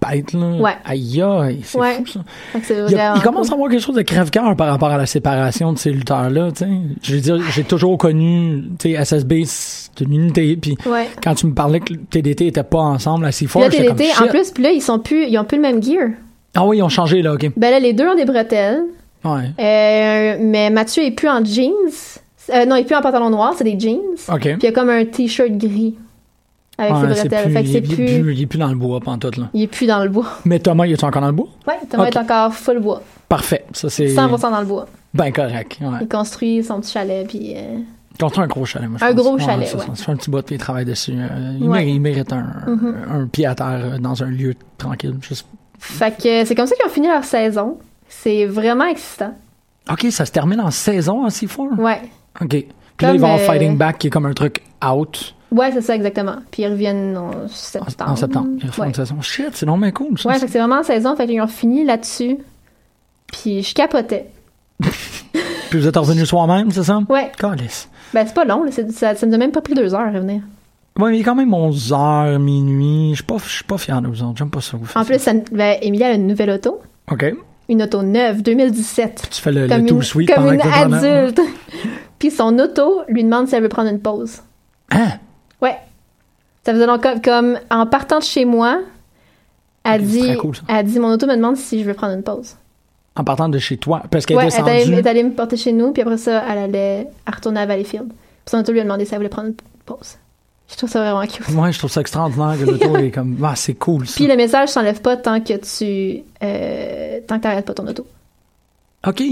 [0.00, 0.50] bêtes, là.
[0.60, 0.72] Ouais.
[0.84, 1.94] Aïe, aïe, c'est Ouais.
[2.04, 2.20] fou, ça.
[2.54, 3.52] Il, y a- vraiment il commence cool.
[3.52, 6.64] à avoir quelque chose de crève-cœur par rapport à la séparation de ces lutteurs-là, tu
[6.64, 6.70] sais.
[7.02, 11.08] Je veux dire, j'ai toujours connu, tu sais, SSB, c'est une unité, puis Ouais.
[11.22, 14.22] quand tu me parlais que TDT était pas ensemble assez Puis fort, j'étais comme TDT,
[14.22, 16.08] en plus, puis là, ils sont plus, ils ont plus le même gear.
[16.54, 17.50] Ah oui, ils ont changé, là, OK.
[17.56, 18.82] Ben là, les deux ont des bretelles.
[19.24, 19.50] Ouais.
[19.58, 21.72] Euh, mais Mathieu est plus en jeans.
[22.52, 24.00] Euh, non, il est plus en pantalon noir, c'est des jeans.
[24.28, 24.40] OK.
[24.40, 25.94] Puis il y a comme un t-shirt gris
[26.78, 27.42] avec ses bretelles.
[27.44, 28.34] plus, fait que il, plus...
[28.34, 29.48] il est plus dans le bois, pantoute, là.
[29.54, 30.26] Il est plus dans le bois.
[30.44, 31.48] Mais Thomas, il est encore dans le bois?
[31.68, 33.02] Ouais, Thomas est encore full bois.
[33.28, 33.64] Parfait.
[33.72, 34.86] Ça, c'est 100% dans le bois.
[35.14, 35.78] ben correct.
[35.80, 35.98] Ouais.
[36.02, 37.54] Il construit son petit chalet, puis...
[37.56, 37.78] euh,
[38.20, 39.24] Construit un gros chalet, moi, je Un pense.
[39.24, 39.80] gros chalet, ouais.
[39.80, 39.86] ça.
[39.94, 41.14] Ça fait un petit bout, puis il travaille dessus.
[41.16, 41.78] Euh, il, Ouais.
[41.78, 42.94] mérite, il mérite un, Mhm.
[43.10, 45.16] un pied à terre euh, dans un lieu tranquille.
[45.22, 45.46] Juste-
[45.78, 47.78] Fait que c'est comme ça qu'ils ont fini leur saison.
[48.08, 49.34] C'est vraiment excitant.
[49.90, 51.74] OK, ça se termine en saison en C4?
[51.78, 52.02] Ouais.
[52.40, 52.48] OK.
[52.48, 52.66] Puis
[53.06, 55.94] là, ils vont euh, Fighting Back, qui est comme un truc out Ouais, c'est ça,
[55.94, 56.36] exactement.
[56.50, 58.10] Puis ils reviennent en septembre.
[58.10, 58.48] en septembre.
[58.62, 58.88] Ils refont Ouais.
[58.88, 59.20] une saison.
[59.20, 60.30] Shit, c'est non mais cool, ça.
[60.30, 61.14] Ouais, c'est vraiment en saison.
[61.14, 62.38] Fait qu'ils ont fini là-dessus.
[63.30, 64.26] Puis je capotais.
[65.70, 67.00] Puis vous êtes revenu le soir même, c'est ça?
[67.08, 67.30] Ouais.
[67.38, 67.88] Calice.
[68.12, 68.64] Ben, c'est pas long.
[68.64, 68.70] là.
[68.90, 70.42] Ça, ça nous a même pas pris deux heures à revenir.
[70.98, 73.10] Ouais, mais il est quand même 11 h minuit.
[73.12, 74.36] Je suis pas, je suis pas fier de vous autres.
[74.36, 74.76] J'aime pas ça.
[74.76, 76.80] vous En plus, ça, ben, Emilia a une nouvelle auto.
[77.10, 77.24] OK.
[77.68, 79.28] Une auto neuve, 2017.
[79.30, 81.40] Tu fais le, le Comme tout une, sweet comme une adulte.
[82.18, 84.40] Puis son auto lui demande si elle veut prendre une pause.
[84.90, 85.12] Hein?
[85.62, 85.76] Ouais.
[86.64, 88.80] Ça faisait donc comme, comme en partant de chez moi,
[89.84, 92.56] elle dit, cool, elle dit, mon auto me demande si je veux prendre une pause.
[93.16, 94.02] En partant de chez toi.
[94.10, 94.70] Parce qu'elle Ouais, est descendue.
[94.70, 97.66] elle est allée me porter chez nous, puis après ça, elle allait elle retourner à
[97.66, 98.08] Valleyfield.
[98.08, 100.16] Puis son auto lui a demandé si elle voulait prendre une pause.
[100.70, 101.48] Je trouve ça vraiment cute.
[101.50, 103.36] Moi, je trouve ça extraordinaire que l'auto est comme.
[103.44, 104.14] Ah, c'est cool, ça.
[104.16, 108.06] Puis le message s'enlève pas tant que tu euh, tant que t'arrêtes pas ton auto.
[109.06, 109.22] OK.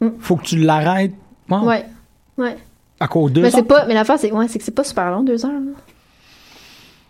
[0.00, 0.08] Mm.
[0.18, 1.14] Faut que tu l'arrêtes.
[1.48, 1.58] Ouais.
[1.58, 1.84] Ouais.
[2.36, 2.56] Ouais.
[3.00, 5.10] À cause de Mais c'est pas mais l'affaire c'est ouais, c'est que c'est pas super
[5.10, 5.52] long deux heures.
[5.52, 5.72] là.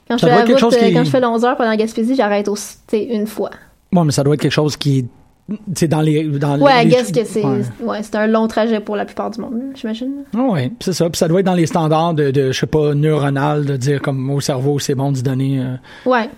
[0.08, 1.76] Quand je fais la route, euh, qui- quand je fais le 11 heures pendant la
[1.76, 3.50] Gaspésie, j'arrête aussi une fois.
[3.92, 5.04] Ouais, mais ça doit être quelque chose qui est.
[5.74, 6.22] C'est dans les.
[6.24, 6.90] Dans Ouais, les...
[6.90, 7.62] Guess que c'est Ouais.
[7.82, 10.12] ouais, c'est un long trajet pour la plupart du monde, j'imagine.
[10.36, 11.10] Ah Ouais, c'est ça.
[11.10, 14.00] Puis ça doit être dans les standards de, de, je sais pas, neuronal, de dire
[14.00, 15.60] comme au cerveau, c'est bon d'y donner.
[15.60, 15.74] euh,
[16.10, 16.30] Ouais.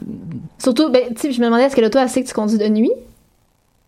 [0.58, 2.68] Surtout ben tu je me demandais est-ce que l'auto elle sait que tu conduis de
[2.68, 2.92] nuit?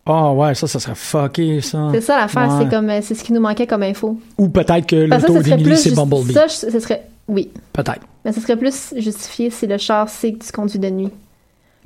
[0.06, 1.88] Ah ouais, ça, ça serait fucké, ça.
[1.92, 2.64] C'est ça l'affaire, Ouais.
[2.64, 4.18] c'est comme euh, c'est ce qui nous manquait comme info.
[4.36, 6.32] Ou peut-être que ça serait d'Emily, c'est Bumblebee.
[6.34, 7.50] Ça, je- ce serait oui.
[7.72, 8.00] Peut-être.
[8.24, 11.08] Mais ce serait plus justifié si le char sait que tu conduis de nuit.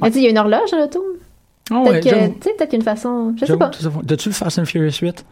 [0.01, 1.01] Mais tu il y a une horloge à l'auto.
[1.71, 2.35] Ah Peut-être ouais, que, j'avoue.
[2.41, 3.35] tu sais, peut-être une façon.
[3.39, 3.71] Je sais pas.
[4.09, 5.25] le Fast and Furious 8?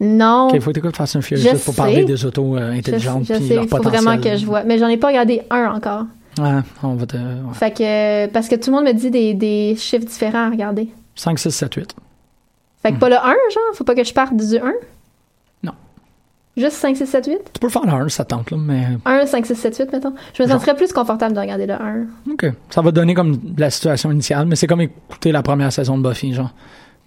[0.00, 0.50] Non.
[0.54, 1.80] Il faut que t'écoutes Fast and Furious Je 8 pour sais.
[1.80, 4.64] parler des autos euh, je, intelligentes je puis sais, il faut vraiment que je vois.
[4.64, 6.04] Mais j'en ai pas regardé un encore.
[6.38, 7.16] Ouais, on va te...
[7.16, 7.22] ouais.
[7.54, 10.88] Fait que, parce que tout le monde me dit des, des chiffres différents à regarder.
[11.16, 11.94] 5, 6, 7, 8.
[12.82, 13.00] Fait que Hmm.
[13.00, 13.34] pas le 1, genre,
[13.74, 14.72] faut pas que je parte du 1.
[15.62, 15.72] Non.
[16.56, 17.38] Juste 5, 6, 7, 8.
[17.54, 18.86] Tu peux faire le 1, ça tente, là, mais...
[19.04, 20.14] 1, 5, 6, 7, 8, mettons.
[20.34, 22.06] Je me sentirais plus confortable de regarder le 1.
[22.32, 22.46] OK.
[22.70, 26.08] Ça va donner comme la situation initiale, mais c'est comme écouter la première saison de
[26.08, 26.52] Buffy, genre.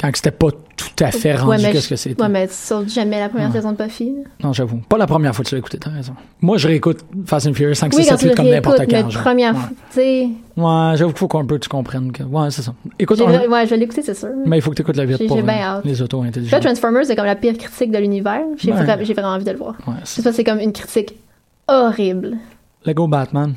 [0.01, 2.19] Quand c'était pas tout à fait rendu ouais, mais qu'est-ce que c'était.
[2.19, 3.53] Ouais, mais tu jamais la première Ouais.
[3.53, 4.05] saison de Buffy.
[4.05, 4.23] là.
[4.43, 4.77] Non, j'avoue.
[4.89, 6.13] Pas la première fois que tu l'as écouté, t'as raison.
[6.41, 8.49] Moi, je réécoute Fast and Furious 5, Oui, 6, quand 7, tu le 8 comme
[8.49, 9.09] n'importe mais quand.
[9.11, 9.21] genre.
[9.21, 10.29] première fois, tu sais.
[10.57, 12.23] Ouais, j'avoue qu'il faut qu'un peu tu comprennes que.
[12.23, 12.73] Ouais, c'est ça.
[12.97, 14.29] Écoute, un- Ouais, je vais l'écouter, c'est sûr.
[14.45, 15.85] mais il faut que tu écoutes la vite pour euh, hâte.
[15.85, 16.61] les autos Là, intelligentes.
[16.63, 18.41] Transformers, c'est comme la pire critique de l'univers.
[18.57, 19.75] J'ai vraiment envie de le voir.
[19.85, 21.15] Ouais, c'est- c'est comme une critique
[21.67, 22.37] horrible,
[22.85, 23.53] Lego Batman,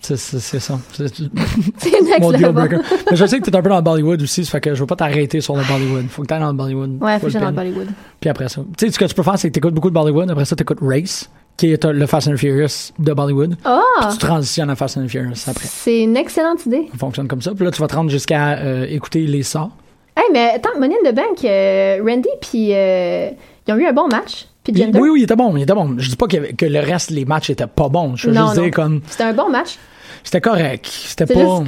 [0.00, 0.78] c'est ça.
[0.92, 2.78] C'est mon deal breaker.
[3.10, 4.80] Mais je sais que t'es un peu dans le Bollywood aussi, ça fait que je
[4.80, 6.06] veux pas t'arrêter sur le Bollywood.
[6.08, 7.02] Faut que t'ailles dans le Bollywood.
[7.02, 7.56] Ouais, faut Full que j'aille dans le.
[7.56, 7.88] Bollywood.
[8.20, 8.62] Puis après ça.
[8.76, 10.56] Tu sais, ce que tu peux faire, c'est que t'écoutes beaucoup de Bollywood, après ça,
[10.56, 13.56] t'écoutes Race, qui est euh, le Fast and Furious de Bollywood.
[13.64, 13.80] Ah!
[14.00, 15.66] Puis tu transitionnes à Fast and Furious après.
[15.66, 16.88] C'est une excellente idée.
[16.92, 17.52] Ça fonctionne comme ça.
[17.54, 19.70] Puis là, tu vas te rendre jusqu'à euh, écouter les sorts.
[20.16, 23.30] Hey, mais attends, Money in the Bank, euh, Randy puis euh,
[23.66, 24.46] ils ont eu un bon match.
[24.68, 25.94] Oui, oui, il était bon, il était bon.
[25.98, 28.14] Je dis pas que, que le reste, les matchs étaient pas bons.
[28.16, 28.62] Je veux Non, juste non.
[28.64, 29.78] dire comme, C'était un bon match.
[30.22, 30.86] c'était correct.
[30.86, 31.62] C'était pas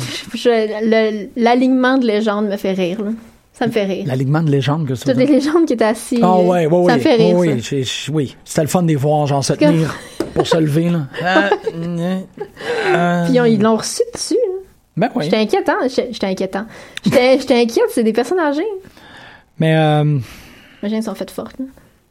[1.37, 3.03] l'alignement de légende me fait rire.
[3.03, 3.11] là.
[3.55, 4.05] Ça me fait rire.
[4.07, 5.05] l'alignement de légende que ça.
[5.13, 6.19] Toutes les légendes qui étaient assis.
[6.23, 7.37] Ah euh, ouais, ouais, Ça me fait rire.
[7.37, 7.77] oui, ça.
[7.77, 8.37] oui, oui.
[8.45, 9.95] C'était le fun de les voir, genre se tenir
[10.35, 11.01] pour se lever là.
[11.23, 12.19] Euh, euh,
[12.95, 14.35] euh, Puis ils ont- ils l'ont reçu dessus.
[14.35, 14.59] là.
[14.97, 15.25] Ben oui.
[15.25, 15.73] J'étais inquiétant.
[15.89, 16.65] J'étais inquiétant.
[17.05, 18.63] J'étais inquiète, c'est des personnes âgées.
[19.59, 20.19] Mais euh,
[20.83, 21.59] Imagine, ils sont faites fortes.
[21.59, 21.67] là.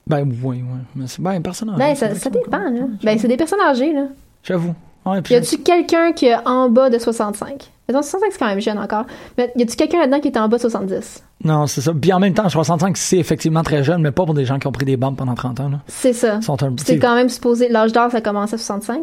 [0.08, 0.80] Ben oui, oui.
[0.96, 1.78] Mais c'est ben personnage.
[1.78, 2.58] Ben, ça, ça dépend.
[2.60, 2.82] Là.
[3.04, 3.94] Ben, c'est des personnes âgées.
[3.94, 4.06] Là.
[4.44, 4.74] J'avoue.
[5.06, 7.72] Ouais, Y a-tu quelqu'un qui est en bas de 65?
[7.90, 9.06] Mettons, 65, c'est quand même jeune encore.
[9.38, 11.24] Mais y a-tu quelqu'un là-dedans qui est en bas de 70?
[11.44, 11.92] Non, c'est ça.
[11.94, 14.68] Puis en même temps, 65, c'est effectivement très jeune, mais pas pour des gens qui
[14.68, 15.72] ont pris des bombes pendant 30 ans.
[15.88, 16.36] C'est ça.
[16.36, 17.68] Un C'est quand même supposé.
[17.70, 19.02] L'âge d'or, ça commence à 65.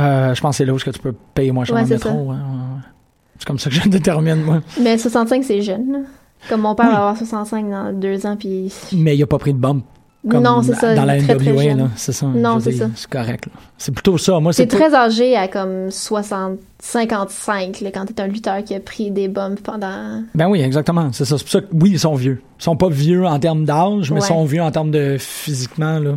[0.00, 1.82] Euh, je pense que c'est là où est-ce que tu peux payer moins cher Ouais,
[1.82, 2.10] dans le métro.
[2.30, 2.36] ouais.
[3.38, 4.60] C'est comme ça que je détermine, moi.
[4.80, 5.92] Mais 65, c'est jeune.
[5.92, 5.98] là.
[6.48, 6.92] Comme mon père Oui.
[6.92, 8.72] va avoir 65 dans deux ans, puis.
[8.92, 9.82] Mais il a pas pris de bombe.
[10.30, 10.94] Comme non, c'est ça.
[10.94, 11.88] Dans la très, NWA.
[11.96, 12.26] C'est ça.
[12.26, 12.86] Non, c'est ça.
[12.94, 13.44] C'est correct.
[13.76, 14.40] C'est plutôt ça.
[14.40, 18.80] Moi, C'est très âgé à comme 60, 55, là, quand t'es un lutteur qui a
[18.80, 20.22] pris des bombes pendant.
[20.34, 21.10] Ben oui, exactement.
[21.12, 21.36] C'est ça.
[21.36, 22.40] C'est pour ça que, oui, ils sont vieux.
[22.58, 24.24] Ils sont pas vieux en termes d'âge, mais Ouais.
[24.26, 26.12] ils sont vieux en termes de physiquement, là.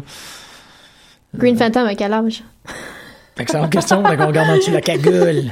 [1.36, 2.44] Green Phantom à quel âge?
[3.38, 4.04] Excellente question.
[4.06, 5.44] Fait qu'on regarde en dessous la cagoule.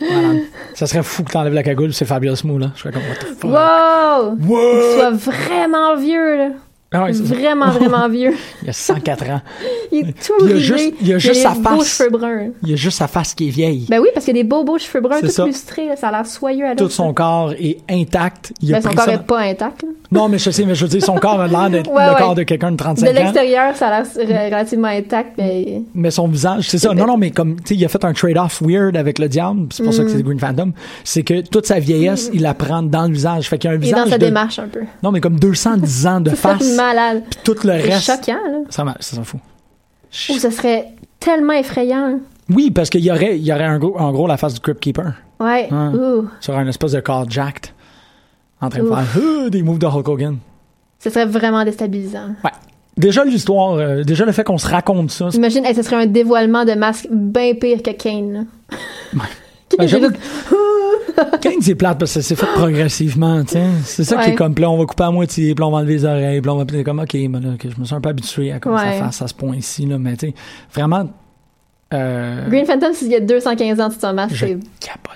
[0.00, 0.38] Voilà.
[0.74, 2.70] Ça serait fou que t'enlèves la cagoule, c'est Fabulous Mou, là.
[2.76, 3.50] Je serais comme, what the fuck?
[3.50, 4.94] Wow!
[4.94, 6.48] Soit vraiment vieux, là.
[6.90, 7.22] Ah ouais, ça.
[7.22, 8.34] Vraiment, vraiment vieux.
[8.62, 9.40] Il a 104 ans.
[9.92, 11.96] Il est tout Il a juste- il a a juste sa beaux face.
[11.98, 12.48] cheveux bruns.
[12.62, 13.86] Il a juste sa face qui est vieille.
[13.90, 15.44] Ben oui, parce qu'il a des beaux, beaux cheveux bruns, tout ça.
[15.44, 18.52] lustrés, là, ça a l'air soyeux à Tout son corps est intact.
[18.62, 19.82] Il a Ben, son pris corps ça- est pas intact.
[19.82, 19.88] là.
[20.10, 22.12] Non, mais je sais, mais je veux dire, son corps a l'air d'être Ouais, le
[22.12, 22.18] ouais.
[22.18, 23.14] corps de quelqu'un de 35 De ans.
[23.22, 26.94] l'extérieur, ça a l'air re- relativement intact, mais Mais son visage, c'est ça.
[26.94, 29.66] Non, non, mais comme, tu sais, il a fait un trade-off weird avec le diable,
[29.72, 30.06] c'est pour ça Mm.
[30.06, 30.72] que c'est Green Phantom.
[31.04, 33.48] C'est que toute sa vieillesse, il la prend dans le visage.
[33.48, 34.08] Fait qu'il y a un est dans visage.
[34.08, 34.80] sa de- démarche un peu.
[35.02, 36.77] Non, mais comme 210 ans de face.
[36.82, 37.22] Malade.
[37.30, 38.06] puis tout le C'est reste.
[38.06, 38.58] choquant, là.
[38.70, 39.40] Ça, ça s'en fout.
[40.30, 40.88] Ou ce serait
[41.20, 42.20] tellement effrayant.
[42.50, 44.60] Oui, parce qu'il y aurait, il y aurait un gros, en gros la face du
[44.60, 45.12] Crypt Keeper.
[45.38, 45.68] Ouais.
[45.70, 45.98] Ouais.
[45.98, 46.28] Ouh.
[46.40, 47.72] Sur un espèce de corps jacked.
[48.60, 50.38] En train de faire euh, des moves de Hulk Hogan.
[50.98, 52.30] Ce serait vraiment déstabilisant.
[52.42, 52.50] Ouais.
[52.96, 55.30] Déjà l'histoire, euh, déjà le fait qu'on se raconte ça.
[55.30, 58.32] c'est- Imagine, hey, ce serait un dévoilement de masque bien pire que Kane.
[59.12, 59.20] là.
[59.76, 59.88] Ben,
[61.40, 63.64] Kane, c'est plate parce que c'est fait progressivement, tu sais.
[63.84, 64.34] C'est ça qui est Ouais.
[64.36, 66.56] comme, là, on va couper à moitié, puis on va enlever les oreilles, puis on
[66.56, 68.76] va, puis comme, ok, mais là, que je me suis un peu habitué à comment
[68.76, 68.98] Ouais.
[68.98, 70.34] ça fasse à ce point-ci, là, mais tu sais,
[70.72, 71.08] vraiment,
[71.92, 74.58] euh, Green Phantom, s'il y a 215 ans son masque, je c'est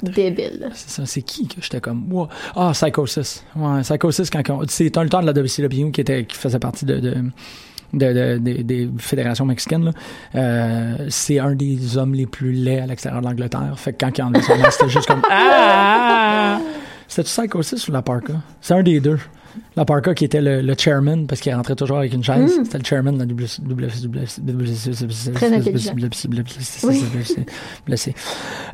[0.03, 0.71] débile.
[0.75, 2.29] C'est ça, c'est qui que j'étais comme, wow.
[2.57, 3.45] Ah, Psychosis.
[3.55, 6.85] Ouais, Psychosis, quand, on- c'est un lutteur de la WCW qui était, qui faisait partie
[6.87, 7.15] de, de,
[7.93, 9.93] de- de- des- des fédérations mexicaines.
[10.35, 13.75] Euh, c'est un des hommes les plus laids à l'extérieur de l'Angleterre.
[13.77, 16.59] Fait que quand il a enlevé son masque, c'était juste comme, ah!
[17.09, 18.35] C'était-tu Psychosis ou la Parka?
[18.61, 19.19] C'est un des deux.
[19.77, 22.59] La Parka qui était le, le chairman parce qu'il rentrait toujours avec une chaise.
[22.65, 25.35] C'était le chairman de la WCW.
[25.35, 25.95] Très intelligent.
[27.87, 28.15] Blessé.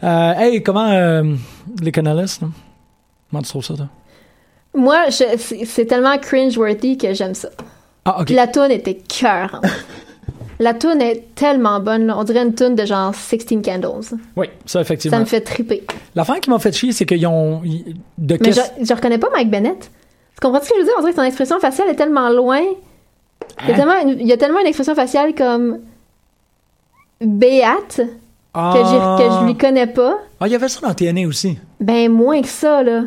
[0.04, 1.34] Euh, hey, comment euh,
[1.82, 2.48] les canalistes, là?
[3.30, 3.88] Comment tu trouves ça, toi?
[4.74, 7.48] Moi, c'est tellement cringe-worthy que j'aime ça.
[8.16, 8.22] Ah.
[8.24, 9.60] Puis la toune était cœur.
[10.60, 12.10] la toune est tellement bonne.
[12.10, 14.16] On dirait une toune de genre 16 Candles.
[14.36, 15.16] Oui, ça, effectivement.
[15.16, 15.84] Ça me fait triper.
[16.14, 17.62] L'affaire qui m'a fait chier, c'est qu'ils ont.
[18.18, 19.90] De Mais je, je reconnais pas Mike Bennett.
[20.34, 20.94] Tu comprends ce que je veux dire?
[20.96, 22.60] On dirait que son expression faciale est tellement loin.
[22.60, 23.76] Il y a Hein?
[23.76, 25.78] tellement une, il y a tellement une expression faciale comme
[27.20, 28.00] béate
[28.54, 28.72] Ah.
[28.74, 30.18] que, que je lui connais pas.
[30.40, 31.58] Ah, il y avait ça dans TNA aussi.
[31.80, 33.02] Ben, moins que ça, là.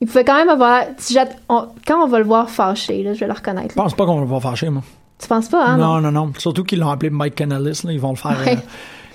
[0.00, 0.82] Il pouvait quand même avoir.
[0.98, 1.16] si
[1.48, 3.70] on- quand on va le voir fâché, là, je vais le reconnaître.
[3.70, 4.82] Je pense pas qu'on va fâcher, moi.
[5.18, 5.76] Tu penses pas, hein?
[5.78, 6.32] non, non, non.
[6.36, 7.92] Surtout qu'ils l'ont appelé Mike Canalis, là.
[7.92, 8.36] Ils vont le faire.
[8.44, 8.52] Ouais.
[8.52, 8.60] euh,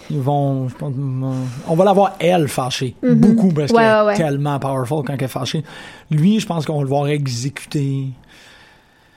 [0.10, 0.68] ils vont.
[0.68, 1.34] je pense, euh,
[1.68, 2.96] on va la voir, elle, fâchée.
[3.04, 3.16] Mhm.
[3.16, 5.64] Beaucoup, parce Ouais, qu'elle ouais, est tellement powerful quand elle est fâchée.
[6.10, 8.08] Lui, je pense qu'on va le voir exécuter.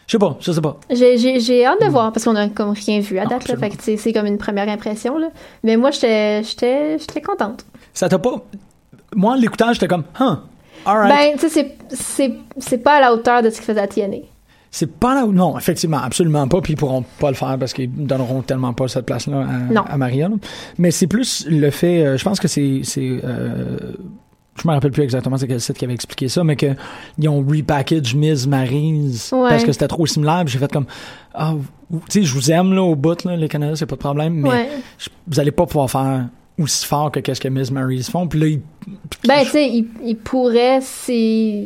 [0.06, 0.76] Je sais pas, je sais pas.
[0.90, 3.56] J'ai, hâte de voir parce qu'on a comme rien vu à Non, date, là.
[3.56, 5.28] Fait c'est, comme une première impression, là.
[5.62, 6.42] Mais moi, j'étais,
[7.24, 7.64] contente.
[7.94, 8.42] Ça t'a pas.
[9.16, 10.34] Moi, en l'écoutant, j'étais comme, huh,
[10.86, 11.74] Ben, tu sais,
[12.58, 14.18] c'est, pas à la hauteur de ce qu'il faisait à TNA.
[14.70, 15.32] C'est pas là où.
[15.32, 16.60] Non, effectivement, absolument pas.
[16.60, 19.96] Puis ils pourront pas le faire parce qu'ils donneront tellement pas cette place-là à, à
[19.96, 20.28] Maria.
[20.28, 20.34] là.
[20.78, 22.04] Mais c'est plus le fait.
[22.04, 22.80] euh, je pense que c'est.
[22.82, 23.78] c'est euh,
[24.60, 27.44] je me rappelle plus exactement c'est quel site qui avait expliqué ça, mais qu'ils ont
[27.44, 29.48] repackaged Miss Maryse Ouais.
[29.48, 30.44] parce que c'était trop similaire.
[30.46, 30.86] J'ai fait comme.
[31.34, 31.54] Ah,
[31.90, 34.34] tu sais, je vous aime là au bout, là, les Canadiens, c'est pas de problème,
[34.34, 34.68] mais Ouais.
[35.28, 36.26] vous allez pas pouvoir faire
[36.58, 38.26] aussi fort que qu'est-ce que Miss Maryse font.
[38.28, 38.60] Puis là, ils-
[39.26, 41.64] Ben, tu sais, il, il pourrait, c'est.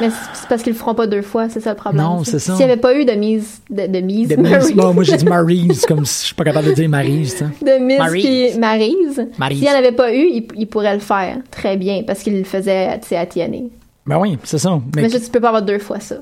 [0.00, 2.04] Mais c'est parce qu'ils le feront pas deux fois, c'est ça le problème.
[2.04, 2.52] Non, c'est ça.
[2.54, 4.36] S'il y avait pas eu de mise, de, de mise, de
[4.76, 7.38] Bon, moi j'ai dit Maryse, comme si je suis pas capable de dire Maryse, tu
[7.38, 7.78] sais.
[7.78, 8.24] de Miss Maryse.
[8.52, 9.26] puis Maryse.
[9.38, 9.58] Maryse.
[9.58, 12.36] S'il n'y en avait pas eu, il, il pourrait le faire très bien parce qu'il
[12.38, 13.68] le faisait, tu sais, à TNA.
[14.06, 14.80] Ben oui, c'est ça.
[14.94, 16.16] Mais, Mais, je, tu peux pas avoir deux fois ça.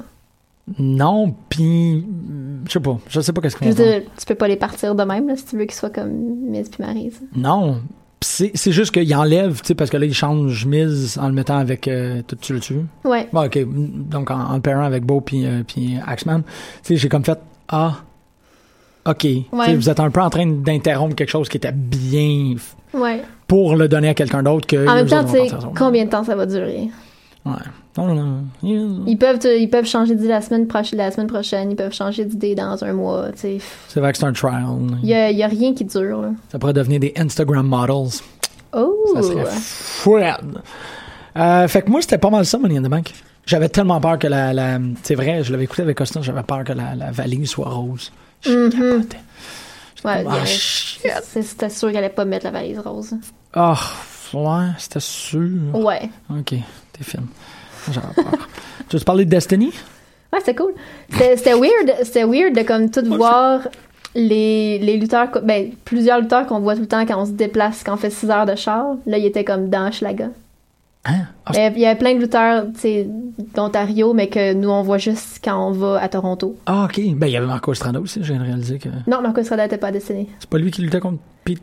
[0.78, 2.04] Non, puis
[2.66, 5.02] je sais pas, je sais pas qu'est-ce qu'on va tu peux pas les partir de
[5.04, 6.10] même, là, si tu veux qu'ils soient comme
[6.50, 7.20] Miss puis Maryse.
[7.36, 7.80] Non,
[8.20, 11.58] c'est juste qu'il enlève, tu sais, parce que là il change Miz en le mettant
[11.58, 12.80] avec, euh, tu, tu le tues?
[13.04, 13.28] Ouais.
[13.32, 16.50] Bon, ok, donc en, en le pairant avec Beau puis euh, puis Axman, tu
[16.82, 17.38] sais, j'ai comme fait
[17.68, 17.98] ah.
[19.08, 19.26] OK.
[19.76, 22.56] Vous êtes un peu en train d'interrompre quelque chose qui était bien
[22.92, 23.22] Ouais.
[23.46, 24.88] pour le donner à quelqu'un d'autre que.
[24.88, 26.88] En même temps, tu sais, combien de temps ça va durer?
[27.46, 27.52] Ouais.
[28.62, 31.94] Ils peuvent, te- ils peuvent changer d'idée la semaine, prochaine, la semaine prochaine, ils peuvent
[31.94, 33.28] changer d'idée dans un mois.
[33.34, 33.60] C'est
[34.00, 34.64] vrai que c'est un trial.
[35.02, 36.30] Il y a, rien qui dure, là.
[36.50, 38.20] Ça pourrait devenir des Instagram models.
[38.74, 38.92] Oh!
[39.14, 40.34] Ça serait.
[41.38, 43.12] Euh, fait que moi, c'était pas mal ça, Money in the Bank.
[43.46, 44.52] J'avais tellement peur que la.
[44.52, 47.68] la- c'est vrai, je l'avais écouté avec Costa, j'avais peur que la, la valise soit
[47.68, 48.10] rose.
[48.42, 48.70] Je Mhm.
[48.70, 49.16] capotais.
[50.04, 53.14] Ouais, Ah, c'était sûr qu'elle allait pas mettre la valise rose.
[53.54, 53.78] Ah,
[54.34, 55.48] ouais, c'était sûr.
[55.74, 56.10] Ouais.
[56.30, 56.54] Ok,
[56.96, 57.26] t'es fine.
[58.88, 59.72] Tu veux te parler de Destiny?
[60.32, 60.74] Ouais, c'était cool.
[61.10, 63.60] C'était weird, c'était weird de comme tout voir
[64.14, 67.82] les, les lutteurs, ben, plusieurs lutteurs qu'on voit tout le temps quand on se déplace,
[67.84, 68.94] quand on fait 6 heures de char.
[69.06, 70.28] Là, ils étaient comme dans Schlaga.
[71.04, 71.26] Hein?
[71.44, 72.64] Ah, Il y avait- il plein de lutteurs,
[73.54, 76.56] d'Ontario, mais que nous, on voit juste quand on va à Toronto.
[76.66, 77.00] Ah, ok.
[77.14, 78.88] Ben, il y avait Marco Estrada aussi, j'ai réalisé que.
[79.06, 80.28] Non, Marco Estrada n'était pas destiné.
[80.40, 81.60] C'est pas lui qui luttait contre Pete?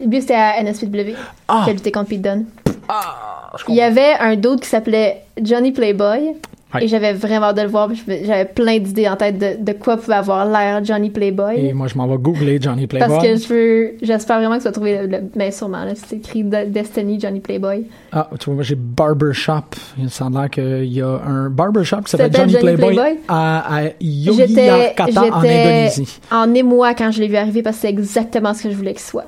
[0.00, 1.14] Lui, c'était à NSPW,
[1.48, 1.62] Ah!
[1.64, 2.44] qui a lutté contre Pete Dunne.
[2.88, 6.34] Ah, Il y avait un d'autre qui s'appelait Johnny Playboy.
[6.80, 7.88] Et j'avais vraiment hâte de le voir.
[8.08, 11.66] J'avais plein d'idées en tête de, de quoi pouvait avoir l'air Johnny Playboy.
[11.68, 13.08] Et moi, je m'en vais googler Johnny Playboy.
[13.08, 15.92] Parce que je veux, j'espère vraiment que tu vas trouver le, le ben sûrement, là,
[15.94, 17.86] c'est écrit De- Destiny Johnny Playboy.
[18.10, 19.62] Ah, tu vois, moi, j'ai Barbershop.
[20.00, 23.18] Il semble qu'il y a un Barbershop qui s'appelle Johnny, Johnny Playboy, Playboy?
[23.28, 26.18] à, à J'étais, Yogyakarta, en Indonésie.
[26.32, 28.94] en émoi quand je l'ai vu arriver parce que c'est exactement ce que je voulais
[28.94, 29.26] qu'il soit.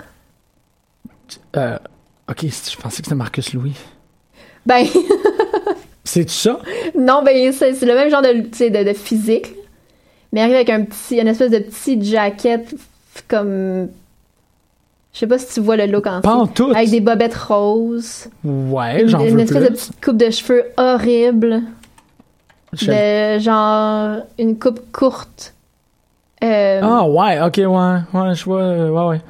[1.57, 1.79] Euh,
[2.29, 3.75] ok, je pensais que c'était Marcus Louis.
[4.65, 4.85] Ben,
[6.05, 6.59] C'est ça?
[6.99, 8.33] non, ben, c'est, le même genre de,
[8.69, 9.55] de, de physique.
[10.33, 13.89] Mais il arrive avec un petit, une espèce de petit jacket f- comme.
[15.13, 16.71] Je sais pas si tu vois le look en Pas en tout.
[16.75, 18.27] Avec des bobettes roses.
[18.45, 19.65] Ouais, une, j'en une veux espèce plus.
[19.69, 21.63] de petite coupe de cheveux horrible.
[22.83, 25.55] De genre une coupe courte.
[26.45, 29.21] Euh, Ah, ouais, ok, ouais, ouais, je vois, euh, ouais, ouais.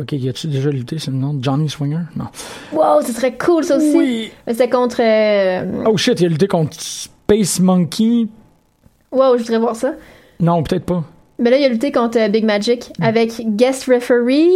[0.00, 2.00] Ok, y a-tu déjà lutté, c'est le nom de Johnny Swinger?
[2.16, 2.26] Non.
[2.72, 3.96] Wow, ce serait cool ça aussi.
[3.96, 4.30] Oui.
[4.46, 5.00] Mais C'était contre.
[5.00, 8.26] euh, Oh shit, il a lutté contre Space Monkey?
[9.12, 9.92] Wow, je voudrais voir ça.
[10.40, 11.04] Non, peut-être pas.
[11.38, 14.50] Mais là, il a lutté contre euh, Big Magic avec guest referee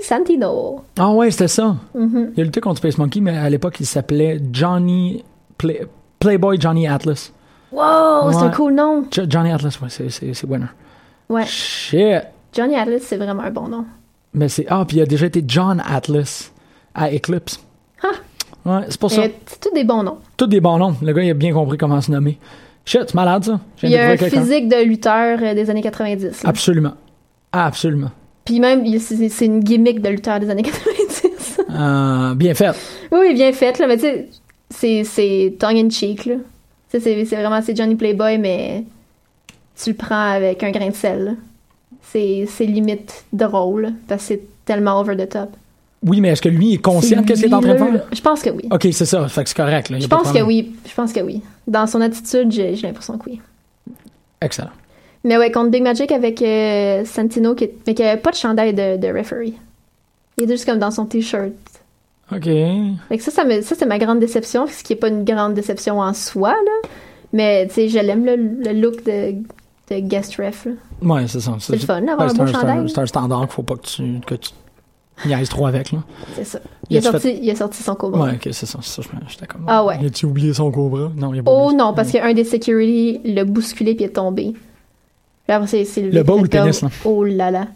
[0.00, 0.82] Santino.
[0.98, 1.76] Ah ouais, c'était ça.
[1.94, 2.32] Mhm.
[2.36, 5.24] Il a lutté contre Space Monkey, mais à l'époque, il s'appelait Johnny...
[5.58, 5.86] Play-
[6.20, 7.32] Playboy Johnny Atlas.
[7.72, 9.04] Wow, c'est un cool nom.
[9.12, 10.66] Jo- Johnny Atlas, ouais, c'est, c'est, c'est winner.
[11.28, 11.44] Ouais.
[11.46, 12.22] Shit.
[12.52, 13.84] Johnny Atlas, c'est vraiment un bon nom.
[14.34, 14.66] Mais c'est...
[14.68, 16.52] Ah, puis il a déjà été John Atlas
[16.94, 17.60] à Eclipse.
[18.02, 18.08] Ah.
[18.66, 19.22] Ouais, c'est pour ça.
[19.46, 20.18] C'est tous des bons noms.
[20.36, 20.96] Tous des bons noms.
[21.02, 22.38] Le gars, il a bien compris comment se nommer.
[22.84, 23.60] Shit, c'est malade, ça.
[23.82, 26.42] Il y a un physique de lutteur euh, des années 90.
[26.42, 26.48] là.
[26.48, 26.94] Absolument.
[27.52, 28.10] Absolument.
[28.44, 31.60] Puis même, c'est une gimmick de lutteur des années 90.
[31.70, 32.72] Euh, bien fait.
[33.10, 34.06] oui, bien fait, là, mais tu
[34.70, 36.34] sais, c'est- tongue in cheek, là.
[36.34, 36.40] Tu
[36.88, 38.84] sais, C'est c'est vraiment, c'est Johnny Playboy, mais
[39.82, 41.30] tu le prends avec un grain de sel, là.
[42.12, 45.50] C'est limite drôle, parce que c'est tellement over the top.
[46.06, 47.78] Oui, mais est-ce que lui est conscient de C'est ce qu'il est en train de
[47.78, 48.06] faire?
[48.12, 48.64] Je pense que oui.
[48.70, 49.26] Ok, c'est ça.
[49.28, 49.88] Fait que c'est correct.
[49.88, 49.98] Là.
[49.98, 50.74] Je pense que oui.
[50.86, 51.40] Je pense que oui.
[51.66, 53.40] Dans son attitude, j'ai l'impression que oui.
[54.40, 54.70] Excellent.
[55.24, 58.74] Mais ouais, contre Big Magic avec euh, Santino, qui, mais qui avait pas de chandail
[58.74, 59.54] de, de referee.
[60.36, 61.52] Il était juste comme dans son t-shirt.
[62.30, 62.44] Ok.
[62.44, 65.54] Fait que ça, ça, ça c'est ma grande déception, ce qui est pas une grande
[65.54, 66.88] déception en soi, là.
[67.32, 69.34] Mais, tu sais, je l'aime, le, le look de,
[69.90, 70.72] de guest ref, là.
[71.02, 71.56] Ouais, c'est ça.
[71.60, 72.88] C'est le fun, d'avoir un c'est beau c'est chandail.
[72.88, 74.50] c'est un standard qu'il faut pas que tu, que tu
[75.26, 75.92] niaises trop avec.
[75.92, 75.98] Là.
[76.34, 76.58] C'est ça.
[76.90, 78.24] Il a, sorti, il a sorti son cobra.
[78.24, 78.78] Ouais, ok, c'est ça.
[78.82, 79.64] ça j'étais comme.
[79.66, 79.96] Ah ouais.
[80.04, 81.10] As-tu oublié son cobra?
[81.16, 81.76] Non, il a pas Oh oublié.
[81.78, 84.54] non, parce qu'un des security l'a bousculé puis il est tombé.
[85.48, 86.88] Là, c'est, c'est Le bas ou le fait pénis, là?
[87.04, 87.66] Oh là là.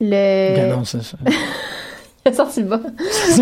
[0.00, 0.70] Le...
[0.70, 1.16] Ok, non, c'est ça.
[1.26, 2.80] il a sorti le bas.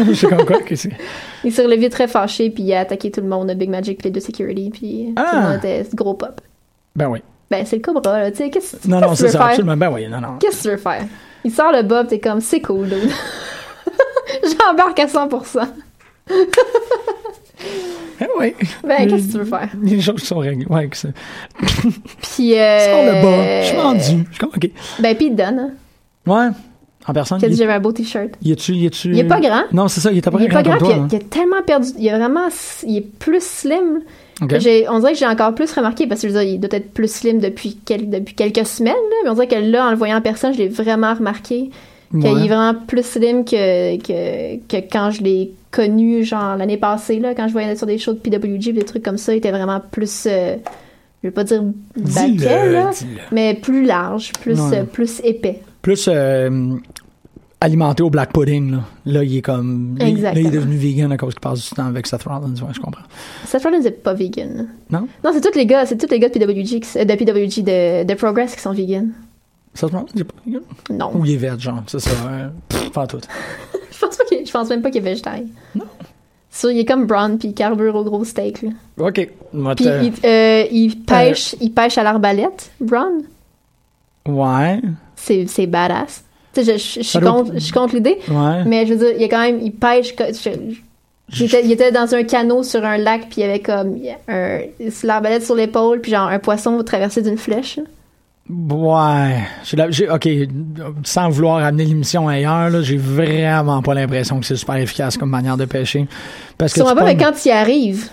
[0.06, 0.60] je sais comme quoi.
[0.62, 0.90] que c'est-
[1.44, 4.06] Il s'est relevé très fâché, puis il a attaqué tout le monde, Big Magic, puis
[4.06, 5.40] les deux security, puis tout le Ah!
[5.50, 6.40] monde était gros pop.
[6.96, 7.20] Ben oui.
[7.50, 9.46] Ben, c'est le cobra, là, tu sais, qu'est-ce Non, qu'est-ce non, que tu c'est ça,
[9.46, 9.76] absolument.
[9.76, 10.36] Ben oui, non, non.
[10.38, 11.04] Qu'est-ce que tu veux faire?
[11.44, 13.10] Il sort le bas, pis t'es comme, c'est cool, dude.
[14.68, 15.60] J'embarque à 100%.
[18.20, 18.54] Ben oui.
[18.86, 19.68] Ben, qu'est-ce que tu veux faire?
[19.82, 20.66] Les choses sont réglées.
[20.68, 21.12] Ouais, que c'est.
[22.22, 22.78] Puis, euh...
[22.90, 23.62] Sors le bas.
[23.62, 24.26] Je suis vendu.
[24.28, 24.70] Je suis comme, ok.
[25.00, 25.70] Ben, puis il te donne, hein.
[26.26, 26.48] Ouais.
[27.06, 27.42] En personne.
[27.42, 28.32] A dit j'avais un beau t-shirt.
[28.42, 28.72] il est-tu.
[28.72, 29.08] Il est-tu.
[29.12, 29.62] Il est pas grand.
[29.72, 30.12] Non, c'est ça.
[30.12, 30.88] Il était pas Il est grand pas grand, toi.
[30.90, 31.88] il, a- il a tellement perdu.
[31.98, 32.48] Il est vraiment.
[32.86, 34.00] Il est plus slim.
[34.58, 36.70] J'ai- on dirait que j'ai encore plus remarqué, parce que je veux dire, il doit
[36.78, 39.90] être plus slim depuis, quel- depuis quelques semaines, là, mais on dirait que là, en
[39.90, 41.70] le voyant en personne, je l'ai vraiment remarqué.
[42.10, 42.30] Qu'il Ouais.
[42.44, 47.34] est vraiment plus slim que, que, que quand je l'ai connu, genre l'année passée, là,
[47.34, 49.78] quand je voyais sur des shows de PWG, des trucs comme ça, il était vraiment
[49.90, 50.56] plus, euh,
[51.22, 51.62] je vais pas dire
[51.96, 52.92] baquet, là,
[53.30, 54.78] mais plus large, plus, Ouais.
[54.78, 55.60] euh, plus épais.
[55.82, 56.76] Plus euh,
[57.60, 58.70] alimenté au black pudding.
[58.72, 59.96] Là, là il est comme.
[59.98, 62.22] Là, il- là, il est devenu vegan à cause qu'il passe du temps avec Seth
[62.24, 62.54] Rollins.
[62.54, 63.02] Ouais, je comprends.
[63.46, 64.68] Seth Rollins n'est pas vegan.
[64.90, 65.08] Non?
[65.24, 68.04] Non, c'est tous les gars, c'est tous les gars de PWG, qui- de PWG, de,
[68.04, 69.10] de Progress qui sont vegan.
[69.74, 70.62] Seth Rollins, il est pas vegan?
[70.90, 71.10] Non.
[71.14, 71.82] Ou il est veg, genre.
[71.86, 72.10] C'est ça.
[72.68, 73.20] Pff, Pas tout.
[73.90, 75.44] Je pense, pas qu'il- je pense même pas qu'il est végétarien.
[75.74, 75.84] Non.
[76.50, 78.70] Ça, il est comme Braun, puis il carbure au gros steak, là.
[78.98, 79.14] Ok.
[79.76, 83.22] Puis il, euh, il pêche, il pêche à l'arbalète, Braun.
[84.26, 84.80] Ouais.
[85.16, 86.24] C'est, c'est badass.
[86.62, 88.64] Je, je, contre, je contre l'idée, Ouais.
[88.66, 90.14] mais je veux dire, il y a quand même, il pêche.
[90.18, 90.50] je-
[91.40, 93.96] il, était, il était dans un canot sur un lac, puis il y avait comme
[94.28, 94.60] un,
[95.04, 97.78] l'arbalète sur l'épaule, puis genre un poisson traversé d'une flèche.
[98.50, 99.42] Ouais.
[99.74, 100.28] La- ok.
[101.04, 105.28] Sans vouloir amener l'émission ailleurs, là, j'ai vraiment pas l'impression que c'est super efficace comme
[105.30, 106.06] manière de pêcher.
[106.56, 108.08] Parce que Sûrement pas, mais quand il arrive,